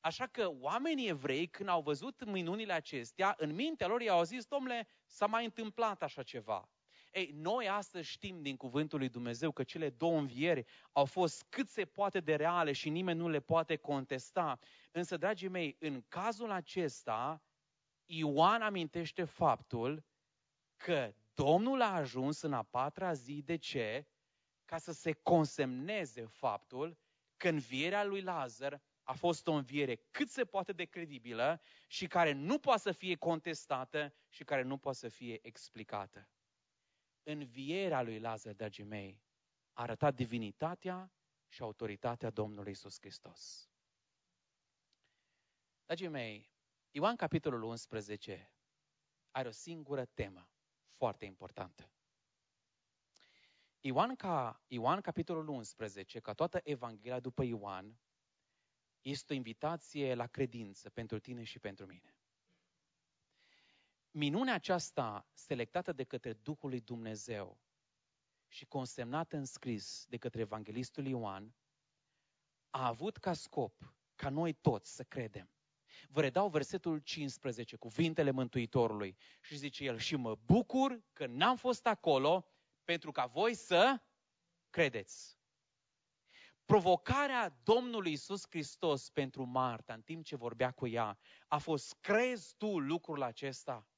Așa 0.00 0.26
că 0.26 0.50
oamenii 0.50 1.08
evrei, 1.08 1.46
când 1.48 1.68
au 1.68 1.82
văzut 1.82 2.24
minunile 2.24 2.72
acestea, 2.72 3.34
în 3.38 3.54
mintea 3.54 3.86
lor 3.86 4.00
i-au 4.00 4.22
zis, 4.22 4.44
domnule, 4.44 4.86
s-a 5.04 5.26
mai 5.26 5.44
întâmplat 5.44 6.02
așa 6.02 6.22
ceva. 6.22 6.68
Ei, 7.14 7.30
noi 7.34 7.68
astăzi 7.68 8.08
știm 8.08 8.42
din 8.42 8.56
cuvântul 8.56 8.98
lui 8.98 9.08
Dumnezeu 9.08 9.52
că 9.52 9.62
cele 9.62 9.90
două 9.90 10.18
învieri 10.18 10.64
au 10.92 11.04
fost 11.04 11.46
cât 11.48 11.68
se 11.68 11.84
poate 11.84 12.20
de 12.20 12.34
reale 12.34 12.72
și 12.72 12.90
nimeni 12.90 13.18
nu 13.18 13.28
le 13.28 13.40
poate 13.40 13.76
contesta. 13.76 14.58
Însă, 14.92 15.16
dragii 15.16 15.48
mei, 15.48 15.76
în 15.80 16.02
cazul 16.08 16.50
acesta, 16.50 17.42
Ioan 18.04 18.62
amintește 18.62 19.24
faptul 19.24 20.04
că 20.76 21.14
Domnul 21.34 21.82
a 21.82 21.94
ajuns 21.94 22.40
în 22.40 22.52
a 22.52 22.62
patra 22.62 23.12
zi. 23.12 23.42
De 23.42 23.56
ce? 23.56 24.06
Ca 24.64 24.78
să 24.78 24.92
se 24.92 25.12
consemneze 25.12 26.24
faptul 26.24 26.98
că 27.36 27.48
învierea 27.48 28.04
lui 28.04 28.20
Lazar 28.20 28.82
a 29.02 29.12
fost 29.12 29.46
o 29.46 29.52
înviere 29.52 29.94
cât 30.10 30.28
se 30.28 30.44
poate 30.44 30.72
de 30.72 30.84
credibilă 30.84 31.60
și 31.86 32.06
care 32.06 32.32
nu 32.32 32.58
poate 32.58 32.80
să 32.80 32.92
fie 32.92 33.16
contestată 33.16 34.14
și 34.28 34.44
care 34.44 34.62
nu 34.62 34.76
poate 34.76 34.98
să 34.98 35.08
fie 35.08 35.38
explicată. 35.46 36.28
Învierea 37.26 38.02
lui 38.02 38.18
Lazar, 38.18 38.54
dragii 38.54 38.84
mei, 38.84 39.22
a 39.72 39.82
arătat 39.82 40.14
divinitatea 40.14 41.12
și 41.48 41.62
autoritatea 41.62 42.30
Domnului 42.30 42.72
Isus 42.72 42.98
Hristos. 43.00 43.70
Dragii 45.84 46.08
mei, 46.08 46.52
Ioan 46.90 47.16
capitolul 47.16 47.62
11 47.62 48.52
are 49.30 49.48
o 49.48 49.50
singură 49.50 50.04
temă 50.04 50.50
foarte 50.96 51.24
importantă. 51.24 51.92
Ioan, 53.80 54.16
ca, 54.16 54.62
Ioan 54.66 55.00
capitolul 55.00 55.48
11, 55.48 56.20
ca 56.20 56.32
toată 56.32 56.60
Evanghelia 56.62 57.20
după 57.20 57.42
Ioan, 57.42 58.00
este 59.00 59.32
o 59.32 59.36
invitație 59.36 60.14
la 60.14 60.26
credință 60.26 60.90
pentru 60.90 61.18
tine 61.18 61.42
și 61.42 61.58
pentru 61.58 61.86
mine. 61.86 62.13
Minunea 64.16 64.54
aceasta, 64.54 65.26
selectată 65.32 65.92
de 65.92 66.04
către 66.04 66.32
Duhul 66.32 66.70
lui 66.70 66.80
Dumnezeu 66.80 67.58
și 68.48 68.66
consemnată 68.66 69.36
în 69.36 69.44
scris 69.44 70.06
de 70.08 70.16
către 70.16 70.40
Evanghelistul 70.40 71.06
Ioan, 71.06 71.54
a 72.70 72.86
avut 72.86 73.16
ca 73.16 73.32
scop 73.32 73.94
ca 74.14 74.28
noi 74.28 74.52
toți 74.52 74.94
să 74.94 75.02
credem. 75.02 75.50
Vă 76.08 76.20
redau 76.20 76.48
versetul 76.48 76.98
15, 76.98 77.76
cuvintele 77.76 78.30
Mântuitorului. 78.30 79.16
Și 79.40 79.56
zice 79.56 79.84
el, 79.84 79.98
și 79.98 80.16
mă 80.16 80.34
bucur 80.34 81.02
că 81.12 81.26
n-am 81.26 81.56
fost 81.56 81.86
acolo 81.86 82.46
pentru 82.84 83.10
ca 83.10 83.26
voi 83.26 83.54
să 83.54 84.02
credeți. 84.70 85.38
Provocarea 86.64 87.58
Domnului 87.62 88.12
Isus 88.12 88.46
Hristos 88.48 89.10
pentru 89.10 89.44
Marta, 89.44 89.94
în 89.94 90.02
timp 90.02 90.24
ce 90.24 90.36
vorbea 90.36 90.70
cu 90.70 90.86
ea, 90.86 91.18
a 91.48 91.58
fost, 91.58 91.96
crezi 92.00 92.54
tu 92.56 92.78
lucrul 92.78 93.22
acesta? 93.22 93.88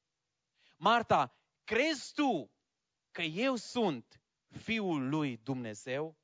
Marta, 0.77 1.37
crezi 1.65 2.12
tu 2.15 2.51
că 3.11 3.23
eu 3.23 3.57
sunt 3.57 4.21
Fiul 4.49 5.09
lui 5.09 5.37
Dumnezeu? 5.37 6.17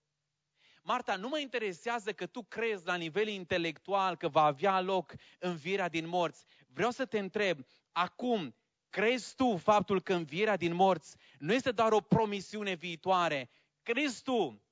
Marta, 0.82 1.16
nu 1.16 1.28
mă 1.28 1.38
interesează 1.38 2.12
că 2.12 2.26
tu 2.26 2.42
crezi 2.42 2.86
la 2.86 2.94
nivel 2.94 3.28
intelectual 3.28 4.16
că 4.16 4.28
va 4.28 4.42
avea 4.42 4.80
loc 4.80 5.12
învierea 5.38 5.88
din 5.88 6.08
morți. 6.08 6.44
Vreau 6.66 6.90
să 6.90 7.06
te 7.06 7.18
întreb, 7.18 7.66
acum, 7.92 8.54
crezi 8.88 9.34
tu 9.34 9.56
faptul 9.56 10.00
că 10.00 10.14
învierea 10.14 10.56
din 10.56 10.74
morți 10.74 11.16
nu 11.38 11.52
este 11.52 11.70
doar 11.70 11.92
o 11.92 12.00
promisiune 12.00 12.74
viitoare? 12.74 13.50
Crezi 13.82 14.22
tu, 14.22 14.62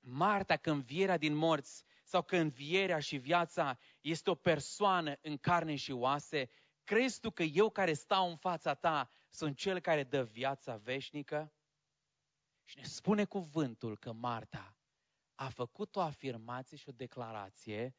Marta, 0.00 0.56
că 0.56 0.70
învierea 0.70 1.16
din 1.16 1.34
morți 1.34 1.84
sau 2.04 2.22
că 2.22 2.36
învierea 2.36 2.98
și 2.98 3.16
viața 3.16 3.78
este 4.00 4.30
o 4.30 4.34
persoană 4.34 5.16
în 5.20 5.36
carne 5.36 5.76
și 5.76 5.92
oase? 5.92 6.50
Crezi 6.84 7.20
tu 7.20 7.30
că 7.30 7.42
eu 7.42 7.70
care 7.70 7.92
stau 7.92 8.28
în 8.28 8.36
fața 8.36 8.74
ta 8.74 9.08
sunt 9.32 9.56
cel 9.56 9.80
care 9.80 10.04
dă 10.04 10.24
viața 10.24 10.76
veșnică? 10.76 11.52
Și 12.64 12.78
ne 12.78 12.84
spune 12.84 13.24
cuvântul 13.24 13.98
că 13.98 14.12
Marta 14.12 14.76
a 15.34 15.48
făcut 15.48 15.96
o 15.96 16.00
afirmație 16.00 16.76
și 16.76 16.88
o 16.88 16.92
declarație 16.92 17.94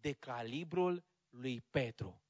de 0.00 0.12
calibrul 0.12 1.04
lui 1.28 1.60
Petru. 1.60 2.22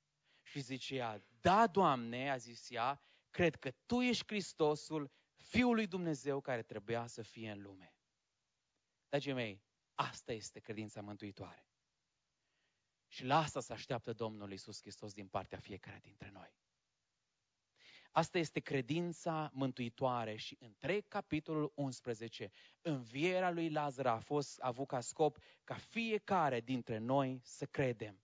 Și 0.42 0.60
zicea, 0.60 1.24
da, 1.40 1.66
Doamne, 1.66 2.30
a 2.30 2.36
zis 2.36 2.70
ea, 2.70 3.00
cred 3.30 3.56
că 3.56 3.70
Tu 3.86 4.00
ești 4.00 4.24
Hristosul, 4.26 5.10
Fiul 5.34 5.74
lui 5.74 5.86
Dumnezeu 5.86 6.40
care 6.40 6.62
trebuia 6.62 7.06
să 7.06 7.22
fie 7.22 7.50
în 7.50 7.62
lume. 7.62 7.94
Dragii 9.08 9.32
mei, 9.32 9.62
asta 9.94 10.32
este 10.32 10.60
credința 10.60 11.00
mântuitoare. 11.00 11.68
Și 13.08 13.24
la 13.24 13.38
asta 13.38 13.60
se 13.60 13.72
așteaptă 13.72 14.12
Domnul 14.12 14.52
Isus 14.52 14.80
Hristos 14.80 15.12
din 15.12 15.28
partea 15.28 15.58
fiecare 15.58 15.98
dintre 15.98 16.30
noi. 16.30 16.54
Asta 18.16 18.38
este 18.38 18.60
credința 18.60 19.50
mântuitoare 19.54 20.36
și 20.36 20.56
întreg 20.60 21.08
capitolul 21.08 21.72
11, 21.74 22.50
învierea 22.82 23.50
lui 23.50 23.70
Lazar 23.70 24.06
a 24.06 24.18
fost 24.18 24.60
a 24.60 24.66
avut 24.66 24.86
ca 24.86 25.00
scop 25.00 25.38
ca 25.64 25.74
fiecare 25.74 26.60
dintre 26.60 26.98
noi 26.98 27.40
să 27.44 27.66
credem. 27.66 28.20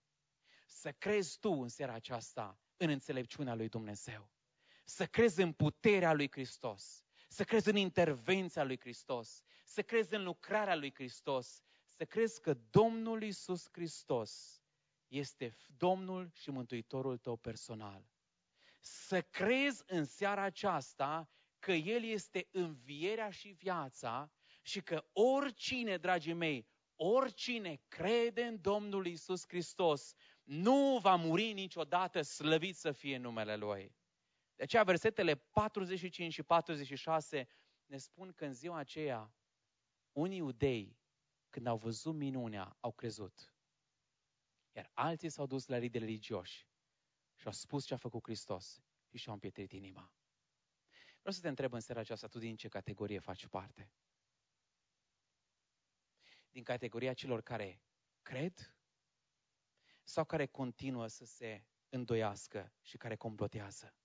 Să 0.66 0.92
crezi 0.92 1.38
tu 1.38 1.52
în 1.52 1.68
seara 1.68 1.92
aceasta 1.92 2.58
în 2.76 2.88
înțelepciunea 2.88 3.54
lui 3.54 3.68
Dumnezeu. 3.68 4.30
Să 4.84 5.06
crezi 5.06 5.40
în 5.40 5.52
puterea 5.52 6.12
lui 6.12 6.30
Hristos. 6.30 7.04
Să 7.28 7.44
crezi 7.44 7.68
în 7.68 7.76
intervenția 7.76 8.64
lui 8.64 8.80
Hristos. 8.80 9.42
Să 9.64 9.82
crezi 9.82 10.14
în 10.14 10.22
lucrarea 10.22 10.76
lui 10.76 10.94
Hristos. 10.94 11.62
Să 11.86 12.04
crezi 12.04 12.40
că 12.40 12.54
Domnul 12.70 13.22
Isus 13.22 13.68
Hristos 13.72 14.62
este 15.08 15.56
Domnul 15.76 16.30
și 16.34 16.50
Mântuitorul 16.50 17.18
tău 17.18 17.36
personal 17.36 18.11
să 18.84 19.22
crezi 19.22 19.82
în 19.86 20.04
seara 20.04 20.42
aceasta 20.42 21.30
că 21.58 21.72
El 21.72 22.04
este 22.04 22.48
învierea 22.50 23.30
și 23.30 23.48
viața 23.48 24.32
și 24.62 24.82
că 24.82 25.04
oricine, 25.12 25.96
dragii 25.96 26.32
mei, 26.32 26.66
oricine 26.96 27.80
crede 27.88 28.42
în 28.42 28.60
Domnul 28.60 29.06
Isus 29.06 29.44
Hristos, 29.46 30.14
nu 30.42 30.98
va 31.02 31.14
muri 31.14 31.52
niciodată 31.52 32.22
slăvit 32.22 32.76
să 32.76 32.92
fie 32.92 33.16
numele 33.16 33.56
Lui. 33.56 33.96
De 34.56 34.62
aceea 34.62 34.82
versetele 34.82 35.34
45 35.34 36.32
și 36.32 36.42
46 36.42 37.48
ne 37.86 37.96
spun 37.96 38.32
că 38.32 38.44
în 38.44 38.52
ziua 38.52 38.76
aceea 38.76 39.34
unii 40.12 40.38
iudei, 40.38 40.98
când 41.50 41.66
au 41.66 41.76
văzut 41.76 42.14
minunea, 42.14 42.76
au 42.80 42.92
crezut. 42.92 43.54
Iar 44.72 44.90
alții 44.94 45.28
s-au 45.28 45.46
dus 45.46 45.66
la 45.66 45.78
ridele 45.78 46.04
religioși 46.04 46.70
și 47.42 47.48
au 47.48 47.54
spus 47.54 47.84
ce 47.84 47.94
a 47.94 47.96
făcut 47.96 48.22
Hristos 48.22 48.82
și 49.10 49.16
și-au 49.16 49.34
împietrit 49.34 49.72
inima. 49.72 50.12
Vreau 51.18 51.34
să 51.34 51.40
te 51.40 51.48
întreb 51.48 51.72
în 51.72 51.80
seara 51.80 52.00
aceasta, 52.00 52.26
tu 52.26 52.38
din 52.38 52.56
ce 52.56 52.68
categorie 52.68 53.18
faci 53.18 53.46
parte? 53.46 53.92
Din 56.50 56.62
categoria 56.62 57.14
celor 57.14 57.40
care 57.40 57.82
cred 58.22 58.76
sau 60.02 60.24
care 60.24 60.46
continuă 60.46 61.06
să 61.06 61.24
se 61.24 61.64
îndoiască 61.88 62.72
și 62.80 62.96
care 62.96 63.16
complotează? 63.16 63.96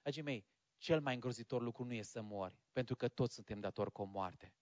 Dragii 0.00 0.22
mei, 0.22 0.46
cel 0.76 1.00
mai 1.00 1.14
îngrozitor 1.14 1.62
lucru 1.62 1.84
nu 1.84 1.92
e 1.92 2.02
să 2.02 2.22
mori, 2.22 2.58
pentru 2.72 2.96
că 2.96 3.08
toți 3.08 3.34
suntem 3.34 3.60
datori 3.60 3.92
cu 3.92 4.02
o 4.02 4.04
moarte. 4.04 4.54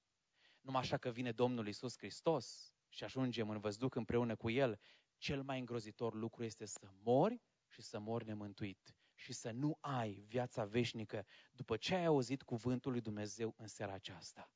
Numai 0.61 0.81
așa 0.81 0.97
că 0.97 1.11
vine 1.11 1.33
Domnul 1.33 1.68
Isus 1.68 1.97
Hristos 1.97 2.75
și 2.88 3.05
ajungem 3.05 3.51
în 3.51 3.61
văzduc 3.61 3.95
împreună 3.95 4.37
cu 4.37 4.51
El, 4.51 4.81
cel 5.16 5.42
mai 5.42 5.59
îngrozitor 5.59 6.14
lucru 6.14 6.45
este 6.45 6.64
să 6.64 6.90
mori 6.92 7.42
și 7.73 7.83
să 7.83 7.99
mori 7.99 8.25
nemântuit 8.25 8.97
și 9.15 9.33
să 9.33 9.51
nu 9.51 9.79
ai 9.81 10.25
viața 10.29 10.65
veșnică 10.65 11.27
după 11.53 11.77
ce 11.77 11.95
ai 11.95 12.05
auzit 12.05 12.43
cuvântul 12.43 12.93
lui 12.93 13.01
Dumnezeu 13.01 13.55
în 13.57 13.67
seara 13.67 13.93
aceasta. 13.93 14.53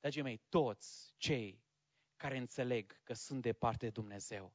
Dragii 0.00 0.22
mei, 0.22 0.40
toți 0.48 1.14
cei 1.16 1.64
care 2.16 2.36
înțeleg 2.38 3.00
că 3.02 3.12
sunt 3.12 3.42
departe 3.42 3.84
de 3.84 3.90
Dumnezeu, 3.90 4.54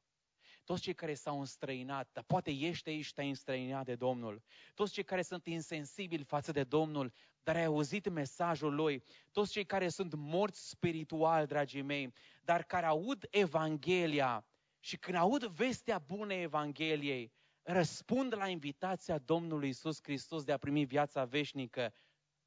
toți 0.64 0.82
cei 0.82 0.94
care 0.94 1.14
s-au 1.14 1.38
înstrăinat, 1.38 2.08
dar 2.12 2.24
poate 2.24 2.50
ești 2.50 2.88
aici 2.88 3.04
și 3.04 3.12
te-ai 3.12 3.28
înstrăinat 3.28 3.84
de 3.84 3.94
Domnul, 3.94 4.42
toți 4.74 4.92
cei 4.92 5.04
care 5.04 5.22
sunt 5.22 5.46
insensibili 5.46 6.24
față 6.24 6.52
de 6.52 6.64
Domnul, 6.64 7.12
dar 7.42 7.56
ai 7.56 7.64
auzit 7.64 8.08
mesajul 8.08 8.74
Lui, 8.74 9.04
toți 9.32 9.52
cei 9.52 9.64
care 9.64 9.88
sunt 9.88 10.14
morți 10.14 10.68
spiritual, 10.68 11.46
dragii 11.46 11.82
mei, 11.82 12.12
dar 12.42 12.62
care 12.62 12.86
aud 12.86 13.26
Evanghelia 13.30 14.46
și 14.80 14.96
când 14.96 15.16
aud 15.16 15.44
vestea 15.44 15.98
bună 15.98 16.34
Evangheliei, 16.34 17.32
răspund 17.72 18.34
la 18.34 18.48
invitația 18.48 19.18
Domnului 19.18 19.68
Isus 19.68 20.02
Hristos 20.02 20.44
de 20.44 20.52
a 20.52 20.58
primi 20.58 20.84
viața 20.84 21.24
veșnică, 21.24 21.94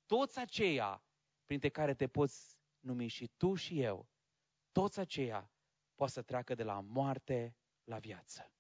toți 0.05 0.39
aceia 0.39 1.03
printre 1.45 1.69
care 1.69 1.93
te 1.93 2.07
poți 2.07 2.57
numi 2.79 3.07
și 3.07 3.27
tu 3.38 3.55
și 3.55 3.81
eu, 3.81 4.10
toți 4.71 4.99
aceia 4.99 5.51
poate 5.95 6.13
să 6.13 6.21
treacă 6.21 6.55
de 6.55 6.63
la 6.63 6.79
moarte 6.79 7.55
la 7.84 7.99
viață. 7.99 8.53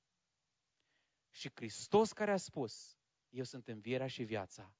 Și 1.29 1.51
Hristos 1.53 2.11
care 2.11 2.31
a 2.31 2.37
spus, 2.37 2.97
eu 3.29 3.43
sunt 3.43 3.67
învierea 3.67 4.07
și 4.07 4.23
viața, 4.23 4.75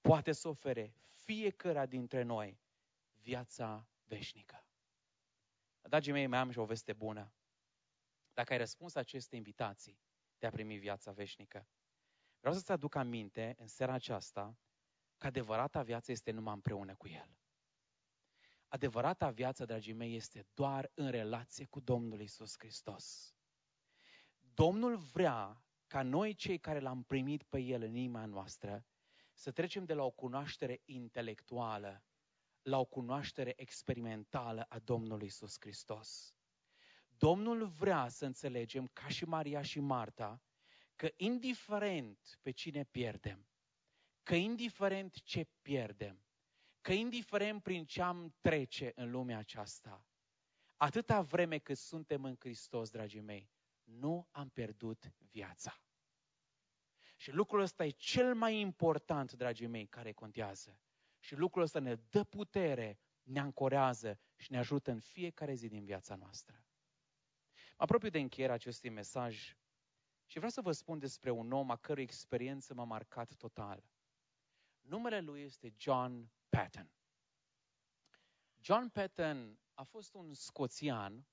poate 0.00 0.32
să 0.32 0.48
ofere 0.48 0.94
fiecare 1.06 1.86
dintre 1.86 2.22
noi 2.22 2.60
viața 3.14 3.88
veșnică. 4.04 4.66
Dragii 5.82 6.12
mei, 6.12 6.26
mai 6.26 6.38
am 6.38 6.50
și 6.50 6.58
o 6.58 6.64
veste 6.64 6.92
bună. 6.92 7.32
Dacă 8.32 8.52
ai 8.52 8.58
răspuns 8.58 8.94
aceste 8.94 9.36
invitații, 9.36 9.98
de 10.38 10.46
a 10.46 10.50
primi 10.50 10.78
viața 10.78 11.12
veșnică. 11.12 11.68
Vreau 12.38 12.54
să-ți 12.54 12.72
aduc 12.72 12.94
aminte 12.94 13.54
în 13.58 13.66
seara 13.66 13.92
aceasta 13.92 14.58
că 15.16 15.26
adevărata 15.26 15.82
viață 15.82 16.12
este 16.12 16.30
numai 16.30 16.54
împreună 16.54 16.94
cu 16.94 17.08
El. 17.08 17.38
Adevărata 18.68 19.30
viață, 19.30 19.64
dragii 19.64 19.92
mei, 19.92 20.14
este 20.14 20.46
doar 20.54 20.90
în 20.94 21.10
relație 21.10 21.64
cu 21.64 21.80
Domnul 21.80 22.20
Isus 22.20 22.54
Hristos. 22.58 23.34
Domnul 24.54 24.96
vrea 24.96 25.64
ca 25.86 26.02
noi, 26.02 26.34
cei 26.34 26.58
care 26.58 26.78
l-am 26.78 27.02
primit 27.02 27.42
pe 27.42 27.58
El 27.58 27.82
în 27.82 27.94
inima 27.94 28.24
noastră, 28.24 28.86
să 29.32 29.50
trecem 29.50 29.84
de 29.84 29.94
la 29.94 30.02
o 30.04 30.10
cunoaștere 30.10 30.80
intelectuală 30.84 32.04
la 32.62 32.78
o 32.78 32.84
cunoaștere 32.84 33.52
experimentală 33.56 34.66
a 34.68 34.78
Domnului 34.78 35.26
Isus 35.26 35.56
Hristos. 35.60 36.35
Domnul 37.18 37.66
vrea 37.66 38.08
să 38.08 38.24
înțelegem, 38.24 38.86
ca 38.86 39.08
și 39.08 39.24
Maria 39.24 39.62
și 39.62 39.80
Marta, 39.80 40.42
că 40.96 41.08
indiferent 41.16 42.38
pe 42.42 42.50
cine 42.50 42.84
pierdem, 42.84 43.46
că 44.22 44.34
indiferent 44.34 45.22
ce 45.22 45.48
pierdem, 45.62 46.24
că 46.80 46.92
indiferent 46.92 47.62
prin 47.62 47.84
ce 47.84 48.02
am 48.02 48.34
trece 48.40 48.92
în 48.94 49.10
lumea 49.10 49.38
aceasta, 49.38 50.06
atâta 50.76 51.20
vreme 51.20 51.58
cât 51.58 51.76
suntem 51.76 52.24
în 52.24 52.36
Hristos, 52.38 52.90
dragii 52.90 53.20
mei, 53.20 53.50
nu 53.82 54.28
am 54.30 54.48
pierdut 54.48 55.12
viața. 55.30 55.80
Și 57.16 57.30
lucrul 57.30 57.60
ăsta 57.60 57.84
e 57.84 57.90
cel 57.90 58.34
mai 58.34 58.60
important, 58.60 59.32
dragii 59.32 59.66
mei, 59.66 59.86
care 59.86 60.12
contează. 60.12 60.80
Și 61.18 61.34
lucrul 61.34 61.62
ăsta 61.62 61.78
ne 61.78 61.94
dă 61.94 62.24
putere, 62.24 63.00
ne 63.22 63.40
ancorează 63.40 64.20
și 64.36 64.52
ne 64.52 64.58
ajută 64.58 64.90
în 64.90 65.00
fiecare 65.00 65.54
zi 65.54 65.68
din 65.68 65.84
viața 65.84 66.14
noastră. 66.14 66.65
Mă 67.76 67.82
apropiu 67.82 68.08
de 68.08 68.18
încheierea 68.18 68.54
acestui 68.54 68.90
mesaj 68.90 69.56
și 70.26 70.36
vreau 70.36 70.50
să 70.50 70.60
vă 70.60 70.72
spun 70.72 70.98
despre 70.98 71.30
un 71.30 71.52
om 71.52 71.70
a 71.70 71.76
cărui 71.76 72.02
experiență 72.02 72.74
m-a 72.74 72.84
marcat 72.84 73.34
total. 73.34 73.84
Numele 74.80 75.20
lui 75.20 75.42
este 75.42 75.74
John 75.76 76.30
Patton. 76.48 76.90
John 78.60 78.88
Patton 78.88 79.58
a 79.74 79.82
fost 79.82 80.14
un 80.14 80.34
scoțian 80.34 81.26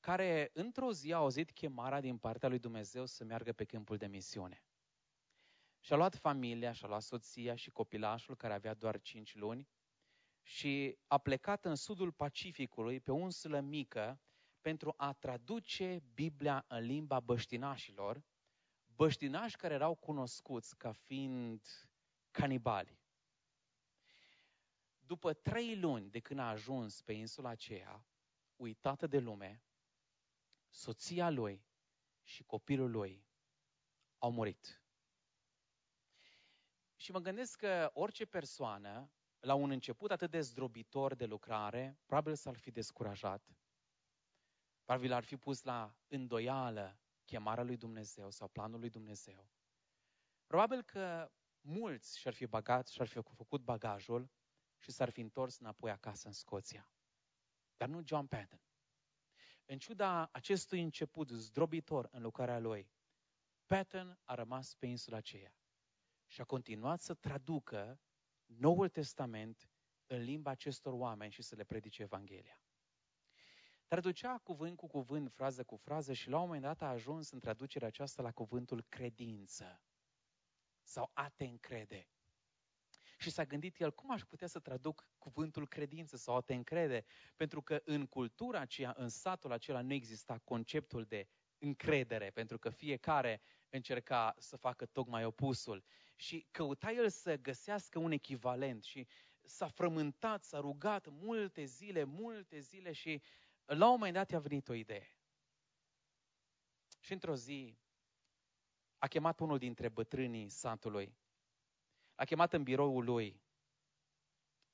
care 0.00 0.50
într-o 0.52 0.92
zi 0.92 1.12
a 1.12 1.16
auzit 1.16 1.50
chemarea 1.50 2.00
din 2.00 2.18
partea 2.18 2.48
lui 2.48 2.58
Dumnezeu 2.58 3.06
să 3.06 3.24
meargă 3.24 3.52
pe 3.52 3.64
câmpul 3.64 3.96
de 3.96 4.06
misiune. 4.06 4.64
Și-a 5.80 5.96
luat 5.96 6.14
familia, 6.14 6.72
și-a 6.72 6.88
luat 6.88 7.02
soția 7.02 7.54
și 7.54 7.70
copilașul 7.70 8.36
care 8.36 8.54
avea 8.54 8.74
doar 8.74 9.00
5 9.00 9.34
luni 9.34 9.68
și 10.42 10.98
a 11.06 11.18
plecat 11.18 11.64
în 11.64 11.74
sudul 11.74 12.12
Pacificului 12.12 13.00
pe 13.00 13.10
o 13.10 13.18
insulă 13.18 13.60
mică 13.60 14.20
pentru 14.66 14.94
a 14.96 15.12
traduce 15.12 16.02
Biblia 16.14 16.64
în 16.68 16.84
limba 16.84 17.20
băștinașilor, 17.20 18.24
băștinași 18.86 19.56
care 19.56 19.74
erau 19.74 19.94
cunoscuți 19.94 20.76
ca 20.76 20.92
fiind 20.92 21.62
canibali. 22.30 23.00
După 24.98 25.32
trei 25.32 25.78
luni 25.78 26.10
de 26.10 26.20
când 26.20 26.40
a 26.40 26.48
ajuns 26.48 27.02
pe 27.02 27.12
insula 27.12 27.48
aceea, 27.48 28.06
uitată 28.56 29.06
de 29.06 29.18
lume, 29.18 29.62
soția 30.68 31.30
lui 31.30 31.66
și 32.22 32.44
copilul 32.44 32.90
lui 32.90 33.26
au 34.18 34.30
murit. 34.30 34.82
Și 36.96 37.10
mă 37.10 37.18
gândesc 37.18 37.58
că 37.58 37.90
orice 37.94 38.24
persoană, 38.24 39.10
la 39.40 39.54
un 39.54 39.70
început 39.70 40.10
atât 40.10 40.30
de 40.30 40.40
zdrobitor 40.40 41.14
de 41.14 41.24
lucrare, 41.24 41.98
probabil 42.06 42.34
s-ar 42.34 42.56
fi 42.56 42.70
descurajat. 42.70 43.56
Probabil 44.86 45.12
ar 45.12 45.24
fi 45.24 45.36
pus 45.36 45.62
la 45.62 45.96
îndoială 46.08 47.00
chemarea 47.24 47.64
lui 47.64 47.76
Dumnezeu 47.76 48.30
sau 48.30 48.48
planul 48.48 48.80
lui 48.80 48.90
Dumnezeu. 48.90 49.48
Probabil 50.46 50.82
că 50.82 51.32
mulți 51.60 52.18
și-ar 52.18 52.34
fi 52.34 52.46
bagat, 52.46 52.86
și-ar 52.86 53.06
fi 53.06 53.20
făcut 53.22 53.60
bagajul 53.60 54.30
și 54.78 54.90
s-ar 54.90 55.10
fi 55.10 55.20
întors 55.20 55.58
înapoi 55.58 55.90
acasă 55.90 56.26
în 56.26 56.32
Scoția. 56.32 56.90
Dar 57.76 57.88
nu 57.88 58.02
John 58.04 58.26
Patton. 58.26 58.60
În 59.64 59.78
ciuda 59.78 60.28
acestui 60.32 60.82
început 60.82 61.28
zdrobitor 61.30 62.08
în 62.10 62.22
lucrarea 62.22 62.58
lui, 62.58 62.90
Patton 63.64 64.18
a 64.24 64.34
rămas 64.34 64.74
pe 64.74 64.86
insula 64.86 65.16
aceea 65.16 65.56
și 66.26 66.40
a 66.40 66.44
continuat 66.44 67.00
să 67.00 67.14
traducă 67.14 68.00
Noul 68.44 68.88
Testament 68.88 69.70
în 70.06 70.22
limba 70.22 70.50
acestor 70.50 70.92
oameni 70.92 71.32
și 71.32 71.42
să 71.42 71.54
le 71.54 71.64
predice 71.64 72.02
Evanghelia. 72.02 72.60
Traducea 73.86 74.38
cuvânt 74.38 74.76
cu 74.76 74.86
cuvânt, 74.86 75.32
frază 75.32 75.64
cu 75.64 75.76
frază 75.76 76.12
și 76.12 76.28
la 76.28 76.36
un 76.36 76.42
moment 76.42 76.62
dat 76.62 76.82
a 76.82 76.86
ajuns 76.86 77.30
în 77.30 77.40
traducerea 77.40 77.88
aceasta 77.88 78.22
la 78.22 78.32
cuvântul 78.32 78.84
credință 78.88 79.82
sau 80.82 81.10
a 81.14 81.28
te 81.28 81.44
încrede. 81.44 82.08
Și 83.18 83.30
s-a 83.30 83.44
gândit 83.44 83.80
el, 83.80 83.92
cum 83.92 84.10
aș 84.10 84.22
putea 84.22 84.46
să 84.46 84.58
traduc 84.58 85.08
cuvântul 85.18 85.68
credință 85.68 86.16
sau 86.16 86.36
a 86.36 86.40
te 86.40 86.54
încrede? 86.54 87.04
Pentru 87.36 87.62
că 87.62 87.80
în 87.84 88.06
cultura 88.06 88.60
aceea, 88.60 88.94
în 88.96 89.08
satul 89.08 89.52
acela, 89.52 89.80
nu 89.80 89.92
exista 89.92 90.38
conceptul 90.38 91.04
de 91.04 91.28
încredere, 91.58 92.30
pentru 92.30 92.58
că 92.58 92.70
fiecare 92.70 93.40
încerca 93.68 94.34
să 94.38 94.56
facă 94.56 94.86
tocmai 94.86 95.24
opusul. 95.24 95.84
Și 96.16 96.46
căuta 96.50 96.90
el 96.90 97.08
să 97.08 97.36
găsească 97.36 97.98
un 97.98 98.10
echivalent 98.10 98.84
și 98.84 99.06
s-a 99.42 99.68
frământat, 99.68 100.44
s-a 100.44 100.58
rugat 100.58 101.08
multe 101.08 101.64
zile, 101.64 102.04
multe 102.04 102.58
zile 102.58 102.92
și 102.92 103.22
la 103.66 103.84
un 103.84 103.90
moment 103.90 104.12
dat 104.12 104.30
i-a 104.30 104.38
venit 104.38 104.68
o 104.68 104.72
idee. 104.72 105.18
Și 107.00 107.12
într-o 107.12 107.34
zi 107.34 107.78
a 108.98 109.06
chemat 109.06 109.40
unul 109.40 109.58
dintre 109.58 109.88
bătrânii 109.88 110.48
satului. 110.48 111.16
A 112.14 112.24
chemat 112.24 112.52
în 112.52 112.62
biroul 112.62 113.04
lui. 113.04 113.42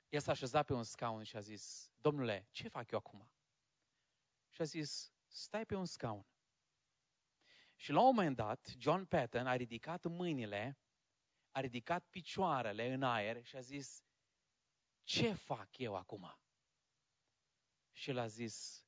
El 0.09 0.21
s-a 0.21 0.31
așezat 0.31 0.67
pe 0.67 0.73
un 0.73 0.83
scaun 0.83 1.23
și 1.23 1.37
a 1.37 1.41
zis, 1.41 1.91
Domnule, 1.97 2.49
ce 2.51 2.69
fac 2.69 2.91
eu 2.91 2.99
acum? 2.99 3.31
Și 4.49 4.61
a 4.61 4.65
zis, 4.65 5.13
stai 5.27 5.67
pe 5.67 5.75
un 5.75 5.85
scaun. 5.85 6.27
Și 7.77 7.93
la 7.93 8.01
un 8.01 8.05
moment 8.05 8.37
dat, 8.37 8.75
John 8.79 9.05
Patton 9.05 9.47
a 9.47 9.57
ridicat 9.57 10.05
mâinile, 10.05 10.79
a 11.51 11.61
ridicat 11.61 12.05
picioarele 12.05 12.93
în 12.93 13.03
aer 13.03 13.45
și 13.45 13.57
a 13.57 13.61
zis, 13.61 14.05
ce 15.03 15.33
fac 15.33 15.79
eu 15.79 15.97
acum? 15.97 16.42
Și 17.93 18.11
el 18.11 18.19
a 18.19 18.27
zis, 18.27 18.87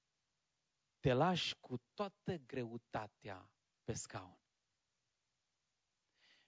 te 1.01 1.13
lași 1.13 1.57
cu 1.61 1.77
toată 1.95 2.37
greutatea 2.37 3.51
pe 3.85 3.93
scaun. 3.93 4.39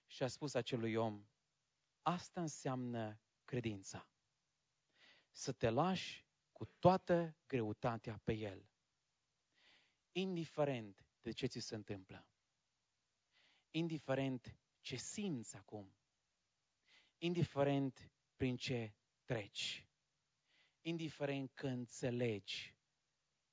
Și 0.05 0.23
a 0.23 0.27
spus 0.27 0.53
acelui 0.53 0.95
om, 0.95 1.27
asta 2.01 2.41
înseamnă 2.41 3.21
credința. 3.45 4.09
Să 5.31 5.51
te 5.51 5.69
lași 5.69 6.25
cu 6.51 6.65
toată 6.65 7.37
greutatea 7.47 8.17
pe 8.23 8.33
el, 8.33 8.69
indiferent 10.11 11.05
de 11.21 11.31
ce 11.31 11.45
ți 11.45 11.59
se 11.59 11.75
întâmplă 11.75 12.27
indiferent 13.77 14.57
ce 14.81 14.95
simți 14.95 15.55
acum, 15.55 15.95
indiferent 17.17 18.11
prin 18.35 18.55
ce 18.55 18.95
treci, 19.23 19.86
indiferent 20.87 21.51
că 21.53 21.67
înțelegi 21.67 22.75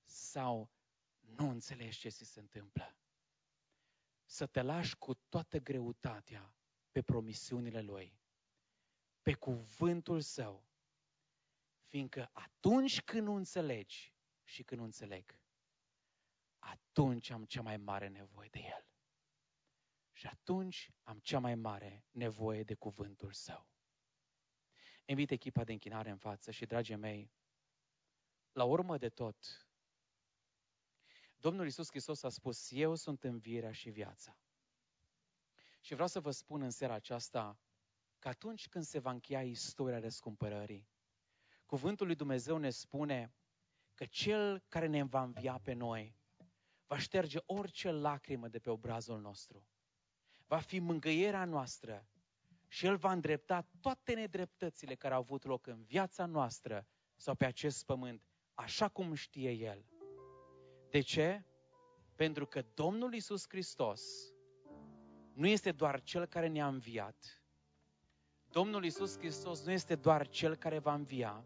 sau 0.04 0.70
nu 1.20 1.48
înțelegi 1.48 1.98
ce 1.98 2.08
ți 2.08 2.24
se 2.24 2.40
întâmplă. 2.40 2.96
Să 4.24 4.46
te 4.46 4.62
lași 4.62 4.96
cu 4.96 5.14
toată 5.14 5.58
greutatea 5.58 6.54
pe 6.92 7.02
promisiunile 7.02 7.80
Lui, 7.80 8.18
pe 9.22 9.34
cuvântul 9.34 10.20
Său, 10.20 10.66
fiindcă 11.86 12.30
atunci 12.32 13.02
când 13.02 13.26
nu 13.26 13.34
înțelegi 13.34 14.14
și 14.42 14.62
când 14.62 14.80
nu 14.80 14.86
înțeleg, 14.86 15.38
atunci 16.58 17.30
am 17.30 17.44
cea 17.44 17.62
mai 17.62 17.76
mare 17.76 18.08
nevoie 18.08 18.48
de 18.48 18.58
El. 18.58 18.86
Și 20.12 20.26
atunci 20.26 20.90
am 21.02 21.18
cea 21.18 21.38
mai 21.38 21.54
mare 21.54 22.04
nevoie 22.10 22.62
de 22.62 22.74
cuvântul 22.74 23.32
său. 23.32 23.68
Invit 25.04 25.30
echipa 25.30 25.64
de 25.64 25.72
închinare 25.72 26.10
în 26.10 26.16
față 26.16 26.50
și, 26.50 26.66
dragii 26.66 26.96
mei, 26.96 27.30
la 28.52 28.64
urmă 28.64 28.98
de 28.98 29.08
tot, 29.08 29.68
Domnul 31.36 31.64
Iisus 31.64 31.88
Hristos 31.88 32.22
a 32.22 32.28
spus, 32.28 32.70
eu 32.70 32.94
sunt 32.94 33.24
învierea 33.24 33.72
și 33.72 33.90
viața. 33.90 34.38
Și 35.80 35.92
vreau 35.92 36.08
să 36.08 36.20
vă 36.20 36.30
spun 36.30 36.62
în 36.62 36.70
seara 36.70 36.94
aceasta 36.94 37.58
că 38.18 38.28
atunci 38.28 38.68
când 38.68 38.84
se 38.84 38.98
va 38.98 39.10
încheia 39.10 39.42
istoria 39.42 39.98
răscumpărării, 39.98 40.88
cuvântul 41.66 42.06
lui 42.06 42.14
Dumnezeu 42.14 42.56
ne 42.56 42.70
spune 42.70 43.34
că 43.94 44.04
Cel 44.04 44.64
care 44.68 44.86
ne 44.86 45.02
va 45.02 45.22
învia 45.22 45.58
pe 45.58 45.72
noi 45.72 46.16
va 46.86 46.98
șterge 46.98 47.38
orice 47.46 47.90
lacrimă 47.90 48.48
de 48.48 48.58
pe 48.58 48.70
obrazul 48.70 49.20
nostru 49.20 49.66
va 50.46 50.58
fi 50.58 50.78
mângâierea 50.78 51.44
noastră 51.44 52.08
și 52.74 52.86
El 52.86 52.96
va 52.96 53.12
îndrepta 53.12 53.66
toate 53.80 54.14
nedreptățile 54.14 54.94
care 54.94 55.14
au 55.14 55.20
avut 55.20 55.44
loc 55.44 55.66
în 55.66 55.82
viața 55.82 56.26
noastră 56.26 56.86
sau 57.16 57.34
pe 57.34 57.44
acest 57.44 57.84
pământ, 57.84 58.22
așa 58.54 58.88
cum 58.88 59.14
știe 59.14 59.50
El. 59.50 59.84
De 60.90 61.00
ce? 61.00 61.44
Pentru 62.14 62.46
că 62.46 62.64
Domnul 62.74 63.14
Isus 63.14 63.44
Hristos 63.48 64.32
nu 65.32 65.46
este 65.46 65.72
doar 65.72 66.02
Cel 66.02 66.26
care 66.26 66.46
ne-a 66.46 66.66
înviat, 66.66 67.42
Domnul 68.50 68.84
Isus 68.84 69.18
Hristos 69.18 69.64
nu 69.64 69.70
este 69.70 69.94
doar 69.94 70.28
Cel 70.28 70.56
care 70.56 70.78
va 70.78 70.94
învia, 70.94 71.44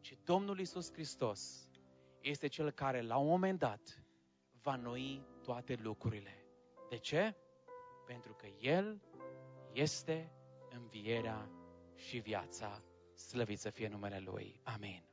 ci 0.00 0.16
Domnul 0.24 0.58
Isus 0.58 0.92
Hristos 0.92 1.70
este 2.20 2.46
Cel 2.46 2.70
care, 2.70 3.00
la 3.00 3.16
un 3.16 3.26
moment 3.26 3.58
dat, 3.58 4.04
va 4.62 4.76
noi 4.76 5.26
toate 5.42 5.74
lucrurile. 5.74 6.44
De 6.88 6.96
ce? 6.96 7.36
Pentru 8.06 8.34
că 8.34 8.46
El 8.58 9.00
este 9.72 10.32
învierea 10.70 11.50
și 11.94 12.18
viața. 12.18 12.82
Slăvit 13.14 13.58
să 13.58 13.70
fie 13.70 13.88
numele 13.88 14.18
Lui. 14.18 14.60
Amin. 14.62 15.11